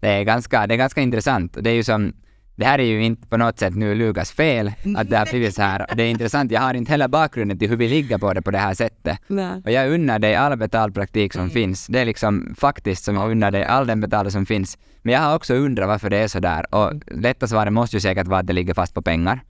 Det, 0.00 0.08
är 0.08 0.22
ganska, 0.22 0.66
det 0.66 0.74
är 0.74 0.78
ganska 0.78 1.00
intressant. 1.00 1.56
Det 1.60 1.70
är 1.70 1.74
ju 1.74 1.84
som, 1.84 2.12
det 2.58 2.64
här 2.64 2.78
är 2.78 2.84
ju 2.84 3.04
inte 3.04 3.28
på 3.28 3.36
något 3.36 3.58
sätt 3.58 3.74
nu 3.74 3.94
Lukas 3.94 4.30
fel 4.32 4.72
att 4.96 5.10
det 5.10 5.16
har 5.18 5.26
blivit 5.26 5.54
så 5.54 5.62
här. 5.62 5.86
Det 5.96 6.02
är 6.02 6.10
intressant, 6.10 6.52
jag 6.52 6.60
har 6.60 6.74
inte 6.74 6.90
heller 6.92 7.08
bakgrunden 7.08 7.58
till 7.58 7.68
hur 7.68 7.76
vi 7.76 7.88
ligger 7.88 8.18
på 8.18 8.32
det 8.34 8.42
på 8.42 8.50
det 8.50 8.58
här 8.58 8.74
sättet. 8.74 9.18
Nej. 9.26 9.62
Och 9.64 9.70
jag 9.70 9.90
unnar 9.90 10.18
dig 10.18 10.34
all 10.34 10.56
betald 10.56 10.94
praktik 10.94 11.32
som 11.32 11.42
Mm. 11.42 11.50
finns. 11.50 11.86
Det 11.86 11.98
är 12.00 12.04
liksom 12.04 12.54
faktiskt 12.58 13.04
som 13.04 13.14
jag 13.14 13.30
unnar 13.30 13.50
dig 13.50 13.64
all 13.64 13.86
den 13.86 14.00
betalda 14.00 14.30
som 14.30 14.46
finns. 14.46 14.78
Men 15.02 15.14
jag 15.14 15.20
har 15.20 15.34
också 15.36 15.54
undrat 15.54 15.88
varför 15.88 16.10
det 16.10 16.16
är 16.16 16.28
så 16.28 16.40
där. 16.40 16.74
Och 16.74 16.92
lätta 17.06 17.46
svaret 17.46 17.72
måste 17.72 17.96
ju 17.96 18.00
säkert 18.00 18.26
vara 18.26 18.40
att 18.40 18.46
det 18.46 18.52
ligger 18.52 18.74
fast 18.74 18.94
på 18.94 19.02
pengar. 19.02 19.40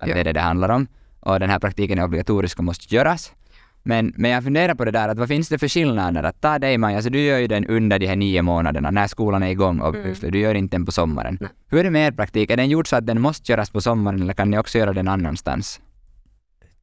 Att 0.00 0.06
det 0.06 0.20
är 0.20 0.24
det 0.24 0.32
det 0.32 0.40
handlar 0.40 0.68
om. 0.68 0.86
Och 1.20 1.40
den 1.40 1.50
här 1.50 1.58
praktiken 1.58 1.98
är 1.98 2.04
obligatorisk 2.04 2.58
och 2.58 2.64
måste 2.64 2.94
göras. 2.94 3.32
Men, 3.82 4.12
men 4.16 4.30
jag 4.30 4.44
funderar 4.44 4.74
på 4.74 4.84
det 4.84 4.90
där, 4.90 5.08
att 5.08 5.18
vad 5.18 5.28
finns 5.28 5.48
det 5.48 5.58
för 5.58 5.68
skillnader? 5.68 6.22
Att 6.22 6.40
ta 6.40 6.58
dig 6.58 6.78
Maja, 6.78 7.02
så 7.02 7.08
du 7.08 7.20
gör 7.20 7.38
ju 7.38 7.46
den 7.46 7.66
under 7.66 7.98
de 7.98 8.06
här 8.06 8.16
nio 8.16 8.42
månaderna 8.42 8.90
när 8.90 9.06
skolan 9.06 9.42
är 9.42 9.50
igång 9.50 9.80
obviously. 9.80 10.30
Du 10.30 10.38
gör 10.38 10.54
inte 10.54 10.76
den 10.76 10.86
på 10.86 10.92
sommaren. 10.92 11.38
Nej. 11.40 11.50
Hur 11.70 11.78
är 11.78 11.84
det 11.84 11.90
med 11.90 12.06
er 12.06 12.12
praktik? 12.12 12.50
Är 12.50 12.56
den 12.56 12.68
gjord 12.68 12.88
så 12.88 12.96
att 12.96 13.06
den 13.06 13.20
måste 13.20 13.52
göras 13.52 13.70
på 13.70 13.80
sommaren 13.80 14.22
eller 14.22 14.34
kan 14.34 14.50
ni 14.50 14.58
också 14.58 14.78
göra 14.78 14.92
den 14.92 15.08
annanstans? 15.08 15.80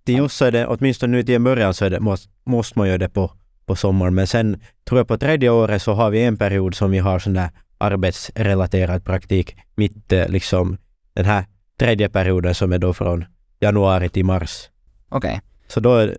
Till 0.06 0.22
oss 0.22 0.34
så 0.34 0.46
är 0.46 0.52
det, 0.52 0.68
åtminstone 0.68 1.18
nu 1.18 1.24
till 1.24 1.36
en 1.36 1.44
början, 1.44 1.74
så 1.74 1.86
är 1.86 1.90
det, 1.90 2.00
måste, 2.00 2.30
måste 2.44 2.80
man 2.80 2.88
göra 2.88 2.98
det 2.98 3.10
på, 3.10 3.32
på 3.66 3.76
sommaren. 3.76 4.16
Men 4.16 4.28
sen 4.28 4.62
tror 4.84 5.00
jag 5.00 5.08
på 5.08 5.18
tredje 5.18 5.50
året 5.50 5.82
så 5.82 5.94
har 5.94 6.10
vi 6.10 6.24
en 6.24 6.38
period 6.38 6.76
som 6.76 6.92
vi 6.92 7.00
har 7.00 7.20
sån 7.20 7.34
där 7.34 7.50
arbetsrelaterad 7.78 9.06
praktik 9.06 9.56
mitt 9.76 10.12
eh, 10.12 10.28
liksom 10.28 10.78
den 11.14 11.26
här 11.26 11.46
tredje 11.80 12.10
perioden 12.10 12.56
som 12.56 12.74
är 12.74 12.78
då 12.78 12.94
från 12.94 13.26
januari 13.60 14.10
till 14.10 14.26
mars. 14.26 14.70
Okej, 15.10 15.42
Så 15.68 15.80
då 15.80 15.96
är 15.96 16.18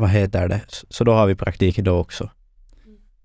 vad 0.00 0.10
heter 0.10 0.48
det? 0.48 0.60
Så- 0.88 1.04
då 1.04 1.12
har 1.12 1.26
vi 1.26 1.34
praktik 1.34 1.78
då 1.78 1.98
också. 1.98 2.30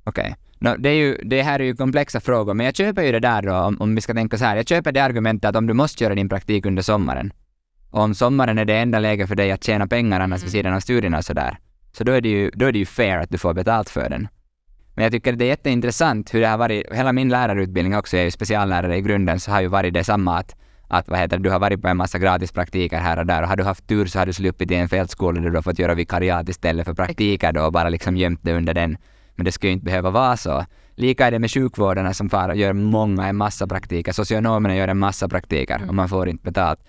okej. 0.03 0.35
Nå, 0.59 0.75
det, 0.77 0.89
är 0.89 0.93
ju, 0.93 1.17
det 1.23 1.41
här 1.41 1.59
är 1.59 1.63
ju 1.63 1.75
komplexa 1.75 2.19
frågor, 2.19 2.53
men 2.53 2.65
jag 2.65 2.75
köper 2.75 3.03
ju 3.03 3.11
det 3.11 3.19
där 3.19 3.41
då, 3.41 3.53
om, 3.53 3.81
om 3.81 3.95
vi 3.95 4.01
ska 4.01 4.13
tänka 4.13 4.37
så 4.37 4.45
här. 4.45 4.55
Jag 4.55 4.67
köper 4.67 4.91
det 4.91 4.99
argumentet 5.03 5.49
att 5.49 5.55
om 5.55 5.67
du 5.67 5.73
måste 5.73 6.03
göra 6.03 6.15
din 6.15 6.29
praktik 6.29 6.65
under 6.65 6.81
sommaren, 6.83 7.33
och 7.91 8.01
om 8.01 8.15
sommaren 8.15 8.57
är 8.57 8.65
det 8.65 8.77
enda 8.77 8.99
läget 8.99 9.27
för 9.27 9.35
dig 9.35 9.51
att 9.51 9.63
tjäna 9.63 9.87
pengar 9.87 10.19
annars 10.19 10.43
vid 10.43 10.51
sidan 10.51 10.73
av 10.73 10.79
studierna 10.79 11.17
och 11.17 11.25
sådär, 11.25 11.57
så 11.91 12.03
då 12.03 12.11
är, 12.11 12.21
det 12.21 12.29
ju, 12.29 12.51
då 12.53 12.65
är 12.65 12.71
det 12.71 12.79
ju 12.79 12.85
fair 12.85 13.17
att 13.17 13.29
du 13.29 13.37
får 13.37 13.53
betalt 13.53 13.89
för 13.89 14.09
den. 14.09 14.27
Men 14.95 15.03
jag 15.03 15.11
tycker 15.11 15.33
det 15.33 15.45
är 15.45 15.47
jätteintressant 15.47 16.33
hur 16.33 16.41
det 16.41 16.47
har 16.47 16.57
varit, 16.57 16.93
hela 16.93 17.13
min 17.13 17.29
lärarutbildning 17.29 17.97
också, 17.97 18.15
jag 18.15 18.21
är 18.21 18.25
ju 18.25 18.31
speciallärare 18.31 18.97
i 18.97 19.01
grunden, 19.01 19.39
så 19.39 19.51
har 19.51 19.61
ju 19.61 19.67
varit 19.67 19.93
detsamma 19.93 20.37
att 20.37 20.55
att 20.87 21.07
vad 21.07 21.19
heter 21.19 21.37
du 21.37 21.49
har 21.49 21.59
varit 21.59 21.81
på 21.81 21.87
en 21.87 21.97
massa 21.97 22.19
gratispraktiker 22.19 22.97
här 22.97 23.19
och 23.19 23.25
där 23.25 23.41
och 23.41 23.47
har 23.47 23.55
du 23.55 23.63
haft 23.63 23.87
tur 23.87 24.05
så 24.05 24.19
har 24.19 24.25
du 24.25 24.33
sluppit 24.33 24.71
i 24.71 24.75
en 24.75 24.89
fältskola 24.89 25.41
där 25.41 25.49
du 25.49 25.55
har 25.57 25.61
fått 25.61 25.79
göra 25.79 25.93
vikariat 25.93 26.49
istället 26.49 26.85
för 26.85 26.93
praktiker 26.93 27.51
då 27.51 27.61
och 27.61 27.71
bara 27.71 27.89
liksom 27.89 28.17
gömt 28.17 28.39
det 28.43 28.53
under 28.53 28.73
den. 28.73 28.97
Men 29.35 29.45
det 29.45 29.51
skulle 29.51 29.69
ju 29.69 29.73
inte 29.73 29.85
behöva 29.85 30.09
vara 30.09 30.37
så. 30.37 30.65
Lika 30.95 31.27
är 31.27 31.31
det 31.31 31.39
med 31.39 31.51
sjukvårdarna 31.51 32.13
som 32.13 32.29
far 32.29 32.53
gör 32.53 32.73
många, 32.73 33.27
en 33.27 33.35
massa 33.35 33.67
praktiker. 33.67 34.11
Socionomerna 34.11 34.75
gör 34.75 34.87
en 34.87 34.97
massa 34.97 35.27
praktiker 35.27 35.81
och 35.87 35.95
man 35.95 36.09
får 36.09 36.29
inte 36.29 36.43
betalt. 36.43 36.79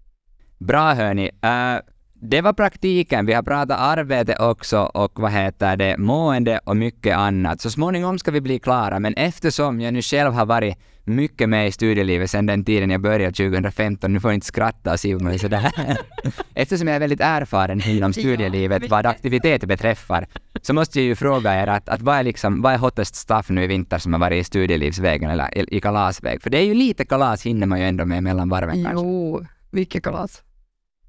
Bra 0.59 0.95
hörni. 0.95 1.25
Uh, 1.25 1.81
det 2.15 2.41
var 2.41 2.53
praktiken. 2.53 3.27
Vi 3.27 3.33
har 3.33 3.43
pratat 3.43 3.81
arbete 3.81 4.37
också 4.39 4.79
och 4.79 5.21
vad 5.21 5.33
heter 5.33 5.77
det, 5.77 5.99
mående 5.99 6.61
och 6.65 6.77
mycket 6.77 7.17
annat. 7.17 7.61
Så 7.61 7.71
småningom 7.71 8.19
ska 8.19 8.31
vi 8.31 8.41
bli 8.41 8.59
klara, 8.59 8.99
men 8.99 9.15
eftersom 9.15 9.81
jag 9.81 9.95
nu 9.95 10.03
själv 10.03 10.33
har 10.33 10.47
varit 10.47 10.79
mycket 11.07 11.49
med 11.49 11.69
i 11.69 11.73
studielivet 11.73 12.31
sedan 12.31 12.47
den 12.47 12.65
tiden 12.65 12.91
jag 12.91 13.01
började 13.01 13.33
2015, 13.37 14.13
nu 14.13 14.21
får 14.21 14.31
jag 14.31 14.37
inte 14.37 14.47
skratta 14.47 14.93
och 14.93 15.01
se 15.01 15.17
på 15.19 15.25
mig 15.25 15.39
sådär. 15.39 15.73
Eftersom 16.55 16.89
jag 16.89 16.95
är 16.95 17.01
väldigt 17.01 17.21
erfaren 17.21 17.81
inom 17.89 18.13
studielivet 18.13 18.91
vad 18.91 19.07
aktivitet 19.07 19.65
beträffar, 19.65 20.27
så 20.63 20.75
måste 20.75 20.99
jag 21.01 21.07
ju 21.07 21.15
fråga 21.15 21.63
er 21.63 21.67
att, 21.67 21.89
att 21.89 22.03
vad 22.03 22.17
är 22.17 22.23
liksom, 22.23 22.63
vad 22.63 22.73
är 22.73 22.79
hottest 22.79 23.15
stuff 23.17 23.49
nu 23.49 23.65
i 23.65 23.67
vinter 23.67 23.99
som 23.99 24.13
har 24.13 24.21
varit 24.21 24.41
i 24.41 24.45
studielivsvägen 24.45 25.31
eller 25.31 25.75
i, 25.75 25.81
kalasväg? 25.81 26.43
För 26.43 26.51
det 26.51 26.59
är 26.59 26.65
ju 26.65 26.75
lite 26.75 27.05
kalas 27.05 27.47
hinner 27.47 27.67
man 27.67 27.81
ju 27.81 27.87
ändå 27.87 28.05
med 28.05 28.23
mellan 28.23 28.49
varven 28.49 28.85
kanske. 28.85 29.05
Jo, 29.07 29.47
mycket 29.71 30.03
kalas. 30.05 30.43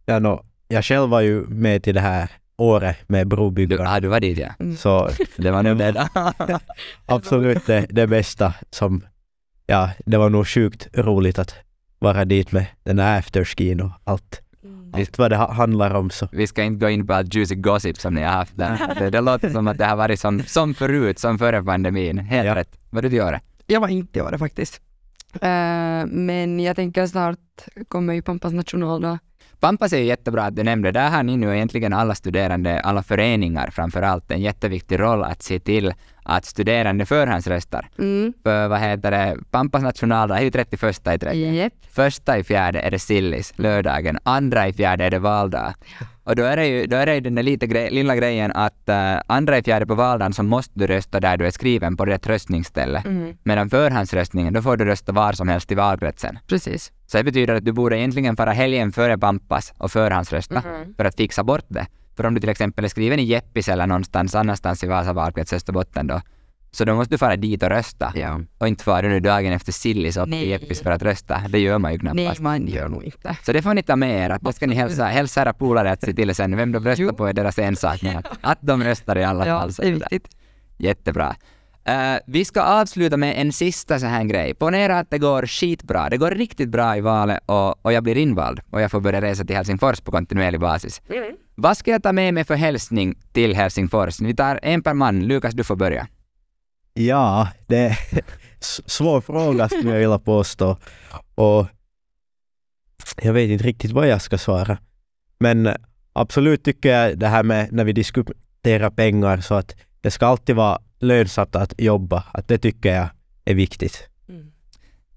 Ja, 0.06 0.20
no, 0.20 0.44
jag 0.68 0.86
själv 0.86 1.10
var 1.10 1.22
ju 1.22 1.46
med 1.48 1.84
till 1.84 1.96
det 1.96 2.02
här 2.02 2.30
året 2.58 3.10
med 3.10 3.28
Du, 3.28 3.36
brobyggarna. 3.36 3.90
ah, 3.90 4.00
du 4.00 4.08
var 4.08 4.20
dit 4.20 4.38
ja. 4.38 4.50
Så 4.78 5.10
Det 5.38 5.52
var 5.52 5.64
nog 5.64 5.78
det 5.78 6.10
absolut 7.06 7.66
det, 7.66 7.86
det 7.90 8.08
bästa 8.08 8.54
som, 8.70 9.04
ja, 9.68 9.90
det 10.06 10.18
var 10.18 10.30
nog 10.30 10.48
sjukt 10.48 10.88
roligt 10.94 11.40
att 11.40 11.56
vara 12.00 12.26
dit 12.26 12.52
med 12.52 12.66
den 12.84 13.00
här 13.00 13.20
afterskin 13.20 13.82
och 13.82 13.92
allt. 14.04 14.42
Allt 14.94 15.18
vad 15.18 15.32
det 15.32 15.36
ha- 15.38 15.52
handlar 15.54 15.94
om 15.96 16.10
så. 16.10 16.28
Vi 16.32 16.48
ska 16.48 16.64
inte 16.64 16.86
gå 16.86 16.90
in 16.90 17.08
på 17.08 17.14
allt 17.14 17.34
juicy 17.36 17.56
gossip 17.56 17.98
som 17.98 18.14
ni 18.14 18.22
har 18.22 18.32
haft 18.32 18.58
där. 18.58 18.80
Det, 19.00 19.10
det 19.10 19.22
låter 19.22 19.50
som 19.50 19.68
att 19.68 19.78
det 19.78 19.86
har 19.86 19.96
varit 19.96 20.20
som, 20.20 20.44
som 20.44 20.74
förut, 20.74 21.20
som 21.20 21.38
före 21.40 21.64
pandemin. 21.64 22.18
Helt 22.18 22.48
Ja. 22.48 22.56
rätt. 22.56 22.80
Vad 22.90 23.04
du 23.04 23.10
gör? 23.10 23.40
Jag 23.68 23.80
var 23.82 23.88
inte 23.88 24.20
i 24.20 24.22
år 24.22 24.38
faktiskt. 24.38 24.82
Eh, 25.34 26.06
men 26.06 26.60
jag 26.60 26.76
tänker 26.76 27.08
snart 27.08 27.40
kommer 27.88 28.14
ju 28.14 28.22
Pampas 28.22 28.54
nationaldag. 28.54 29.20
Pampas 29.60 29.94
är 29.94 29.98
ju 29.98 30.04
jättebra 30.04 30.44
att 30.44 30.56
du 30.56 30.64
nämnde. 30.64 30.92
Där 30.92 31.10
har 31.10 31.24
ni 31.24 31.38
nu 31.38 31.56
egentligen 31.56 31.94
alla 31.94 32.16
studerande, 32.16 32.80
alla 32.80 33.04
föreningar 33.04 33.70
framför 33.72 34.02
allt, 34.02 34.32
en 34.32 34.42
jätteviktig 34.42 35.00
roll 35.00 35.24
att 35.24 35.44
se 35.44 35.60
till 35.60 35.94
att 36.24 36.46
studerande 36.46 37.06
förhandsröstar. 37.06 37.90
Mm. 38.00 38.34
För 38.44 38.68
vad 38.68 38.80
heter 38.80 39.12
det, 39.12 39.38
Pampas 39.52 39.84
nationaldag 39.84 40.38
är 40.38 40.42
ju 40.42 40.52
31 40.52 40.84
i 40.84 41.20
30. 41.20 41.38
Yep. 41.38 41.74
Första 41.92 42.38
i 42.38 42.44
fjärde 42.44 42.80
är 42.80 42.92
det 42.92 43.00
sillis, 43.00 43.54
lördagen. 43.56 44.20
Andra 44.24 44.68
i 44.68 44.74
fjärde 44.74 45.06
är 45.06 45.12
det 45.12 45.20
valdag. 45.20 45.74
Och 46.28 46.36
då 46.36 46.44
är 46.44 46.58
det 46.58 46.68
ju, 46.68 46.86
då 46.88 46.96
är 46.96 47.06
det 47.06 47.14
ju 47.16 47.20
den 47.22 47.36
där 47.36 47.44
lite 47.44 47.66
gre- 47.66 47.90
lilla 47.90 48.16
grejen 48.16 48.52
att 48.52 48.84
uh, 48.90 48.96
andra 49.28 49.58
i 49.58 49.64
fjärde 49.64 49.86
på 49.86 49.96
valdagen 49.96 50.34
så 50.34 50.44
måste 50.44 50.72
du 50.80 50.88
rösta 50.88 51.20
där 51.20 51.38
du 51.38 51.46
är 51.48 51.52
skriven 51.52 51.98
på 51.98 52.06
rätt 52.06 52.28
röstningsställe. 52.28 53.04
Mm. 53.06 53.38
Medan 53.44 53.70
förhandsröstningen, 53.70 54.54
då 54.54 54.62
får 54.62 54.78
du 54.78 54.86
rösta 54.86 55.12
var 55.12 55.34
som 55.34 55.48
helst 55.48 55.72
i 55.72 55.76
valkretsen. 55.76 56.40
Precis. 56.48 56.92
Så 57.06 57.18
det 57.18 57.24
betyder 57.24 57.54
att 57.56 57.66
du 57.66 57.72
borde 57.72 57.98
egentligen 57.98 58.36
fara 58.36 58.52
helgen 58.52 58.92
före 58.92 59.18
Pampas 59.18 59.74
och 59.78 59.92
förhandsrösta 59.92 60.56
Mhm. 60.56 60.94
för 60.98 61.06
att 61.06 61.16
fixa 61.16 61.44
bort 61.44 61.66
det. 61.68 61.86
För 62.18 62.26
om 62.26 62.34
du 62.34 62.40
till 62.40 62.50
exempel 62.50 62.86
är 62.86 62.90
skriven 62.90 63.20
i 63.20 63.24
Jeppis 63.24 63.70
eller 63.70 63.88
någonstans 63.88 64.36
annanstans 64.36 64.84
i 64.84 64.88
Vasa 64.88 65.14
valkrets 65.14 65.54
Österbotten 65.54 66.08
då, 66.08 66.22
så 66.72 66.86
då 66.86 66.96
måste 66.96 67.14
du 67.14 67.18
fara 67.18 67.36
dit 67.36 67.64
och 67.64 67.70
rösta. 67.70 68.14
Ja. 68.16 68.40
Och 68.58 68.68
inte 68.68 68.84
fara 68.84 69.02
nu 69.08 69.20
dagen 69.20 69.54
efter 69.54 69.72
Sillis 69.72 70.18
upp 70.18 70.28
Nej. 70.30 70.44
i 70.44 70.50
Jeppis 70.50 70.82
för 70.82 70.92
att 70.92 71.02
rösta. 71.02 71.42
Det 71.50 71.60
gör 71.60 71.78
man 71.80 71.94
ju 71.94 72.00
Nej, 72.02 72.14
knappast. 72.14 72.42
man 72.42 72.68
gör 72.68 72.90
nog 72.90 73.04
inte. 73.04 73.36
Så 73.44 73.54
det 73.54 73.62
får 73.62 73.74
ni 73.74 73.84
ta 73.84 73.96
med 73.96 74.26
er, 74.26 74.30
att 74.30 74.42
det 74.44 74.54
ska 74.54 74.68
ni 74.68 74.76
hälsa, 74.76 75.06
hälsa 75.06 75.42
era 75.42 75.54
polare 75.54 75.92
att 75.92 76.02
se 76.04 76.14
till 76.14 76.36
sen. 76.36 76.58
Vem 76.58 76.72
de 76.72 76.84
röstar 76.86 77.04
Jo. 77.04 77.14
på 77.14 77.28
är 77.28 77.34
deras 77.34 77.60
ensak, 77.60 78.02
men 78.02 78.18
att, 78.18 78.28
att 78.42 78.58
de 78.62 78.84
röstar 78.84 79.18
i 79.18 79.24
alla 79.24 79.48
Ja, 79.48 79.60
fall. 79.60 79.74
Så 79.74 79.82
det 79.82 79.88
är 79.88 79.92
viktigt. 79.94 80.28
Jättebra. 80.78 81.36
Eh, 81.86 82.16
vi 82.28 82.46
ska 82.46 82.62
avsluta 82.62 83.18
med 83.18 83.42
en 83.42 83.54
sista 83.54 84.00
så 84.00 84.06
här 84.06 84.24
grej. 84.24 84.54
Ponera 84.54 85.00
att 85.00 85.10
det 85.12 85.18
går 85.18 85.46
skitbra. 85.46 86.10
Det 86.10 86.18
går 86.18 86.32
riktigt 86.32 86.70
bra 86.70 86.98
i 86.98 87.02
valet 87.02 87.40
och, 87.46 87.86
och 87.86 87.94
jag 87.94 88.04
blir 88.04 88.18
invald 88.18 88.60
och 88.72 88.82
jag 88.82 88.92
får 88.92 89.00
börja 89.02 89.22
resa 89.22 89.46
till 89.46 89.56
Helsingfors 89.56 90.02
på 90.02 90.12
kontinuerlig 90.12 90.60
basis. 90.62 91.02
Vad 91.56 91.78
ska 91.78 91.92
jag 91.92 92.04
ta 92.04 92.12
med 92.12 92.34
mig 92.34 92.44
för 92.44 92.56
hälsning 92.56 93.16
till 93.34 93.56
Helsingfors? 93.56 94.20
Vi 94.22 94.36
tar 94.36 94.60
en 94.64 94.82
per 94.84 94.94
man. 94.94 95.28
Lukas, 95.28 95.54
du 95.54 95.64
får 95.64 95.76
börja. 95.76 96.08
Ja, 96.98 97.48
det 97.68 97.78
är 97.78 98.00
svår 98.86 99.22
fråga 99.22 99.70
skulle 99.70 99.92
jag 99.92 100.00
vilja 100.00 100.20
påstå. 100.20 100.78
Och 101.36 101.68
jag 103.22 103.34
vet 103.34 103.50
inte 103.50 103.64
riktigt 103.64 103.92
vad 103.92 104.08
jag 104.08 104.22
ska 104.22 104.38
svara. 104.38 104.78
Men 105.40 105.70
absolut 106.14 106.64
tycker 106.64 106.90
jag 106.90 107.20
det 107.20 107.28
här 107.28 107.44
med 107.44 107.72
när 107.72 107.84
vi 107.84 107.94
diskuterar 107.94 108.90
pengar 108.90 109.38
så 109.38 109.56
att 109.56 109.76
det 110.02 110.12
ska 110.12 110.28
alltid 110.28 110.56
vara 110.56 110.80
lönsamt 111.00 111.56
att 111.56 111.74
jobba. 111.78 112.24
Att 112.34 112.48
det 112.48 112.58
tycker 112.58 112.96
jag 112.96 113.08
är 113.46 113.56
viktigt. 113.56 114.10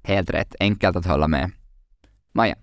Helt 0.03 0.31
rätt. 0.31 0.55
Enkelt 0.61 0.97
att 0.97 1.07
hålla 1.07 1.29
med. 1.29 1.51
Maja. 2.33 2.57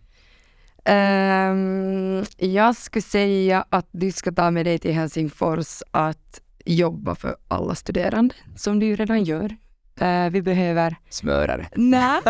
Ehm, 0.85 2.25
jag 2.37 2.75
skulle 2.75 3.01
säga 3.01 3.65
att 3.69 3.87
du 3.91 4.11
ska 4.11 4.31
ta 4.31 4.51
med 4.51 4.65
dig 4.65 4.79
till 4.79 4.93
Helsingfors 4.93 5.81
att 5.91 6.41
jobba 6.67 7.15
för 7.15 7.35
alla 7.47 7.75
studerande, 7.75 8.35
som 8.55 8.79
du 8.79 8.95
redan 8.95 9.23
gör. 9.23 9.55
Eh, 9.99 10.29
vi 10.29 10.41
behöver... 10.41 10.95
Smörare. 11.09 11.67
Nej. 11.75 12.21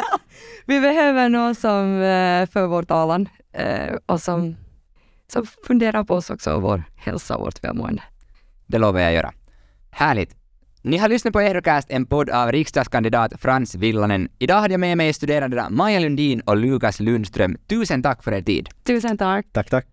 vi 0.66 0.80
behöver 0.80 1.28
någon 1.28 1.54
som 1.54 1.86
uh, 1.86 2.46
för 2.46 2.66
vår 2.66 2.82
talan 2.82 3.28
eh, 3.52 3.94
och 4.06 4.20
som, 4.20 4.56
som 5.32 5.46
funderar 5.66 6.04
på 6.04 6.14
oss 6.14 6.30
också 6.30 6.54
och 6.54 6.62
vår 6.62 6.84
hälsa 6.96 7.36
och 7.36 7.44
vårt 7.44 7.64
välmående. 7.64 8.02
Det 8.66 8.78
lovar 8.78 9.00
jag 9.00 9.12
göra. 9.12 9.32
Härligt. 9.90 10.36
Ni 10.82 10.98
har 10.98 11.08
lyssnat 11.08 11.32
på 11.32 11.40
Eurocast, 11.40 11.90
en 11.90 12.06
podd 12.06 12.30
av 12.30 12.52
riksdagskandidat 12.52 13.32
Frans 13.40 13.74
Villanen. 13.74 14.28
Idag 14.38 14.60
hade 14.60 14.74
jag 14.74 14.80
med 14.80 14.96
mig 14.96 15.12
studerandena 15.12 15.70
Maja 15.70 16.00
Lundin 16.00 16.40
och 16.40 16.56
Lukas 16.56 17.00
Lundström. 17.00 17.56
Tusen 17.66 18.02
tack 18.02 18.22
för 18.22 18.32
er 18.32 18.42
tid. 18.42 18.68
Tusen 18.84 19.18
tack! 19.18 19.46
Tack, 19.52 19.70
tack. 19.70 19.91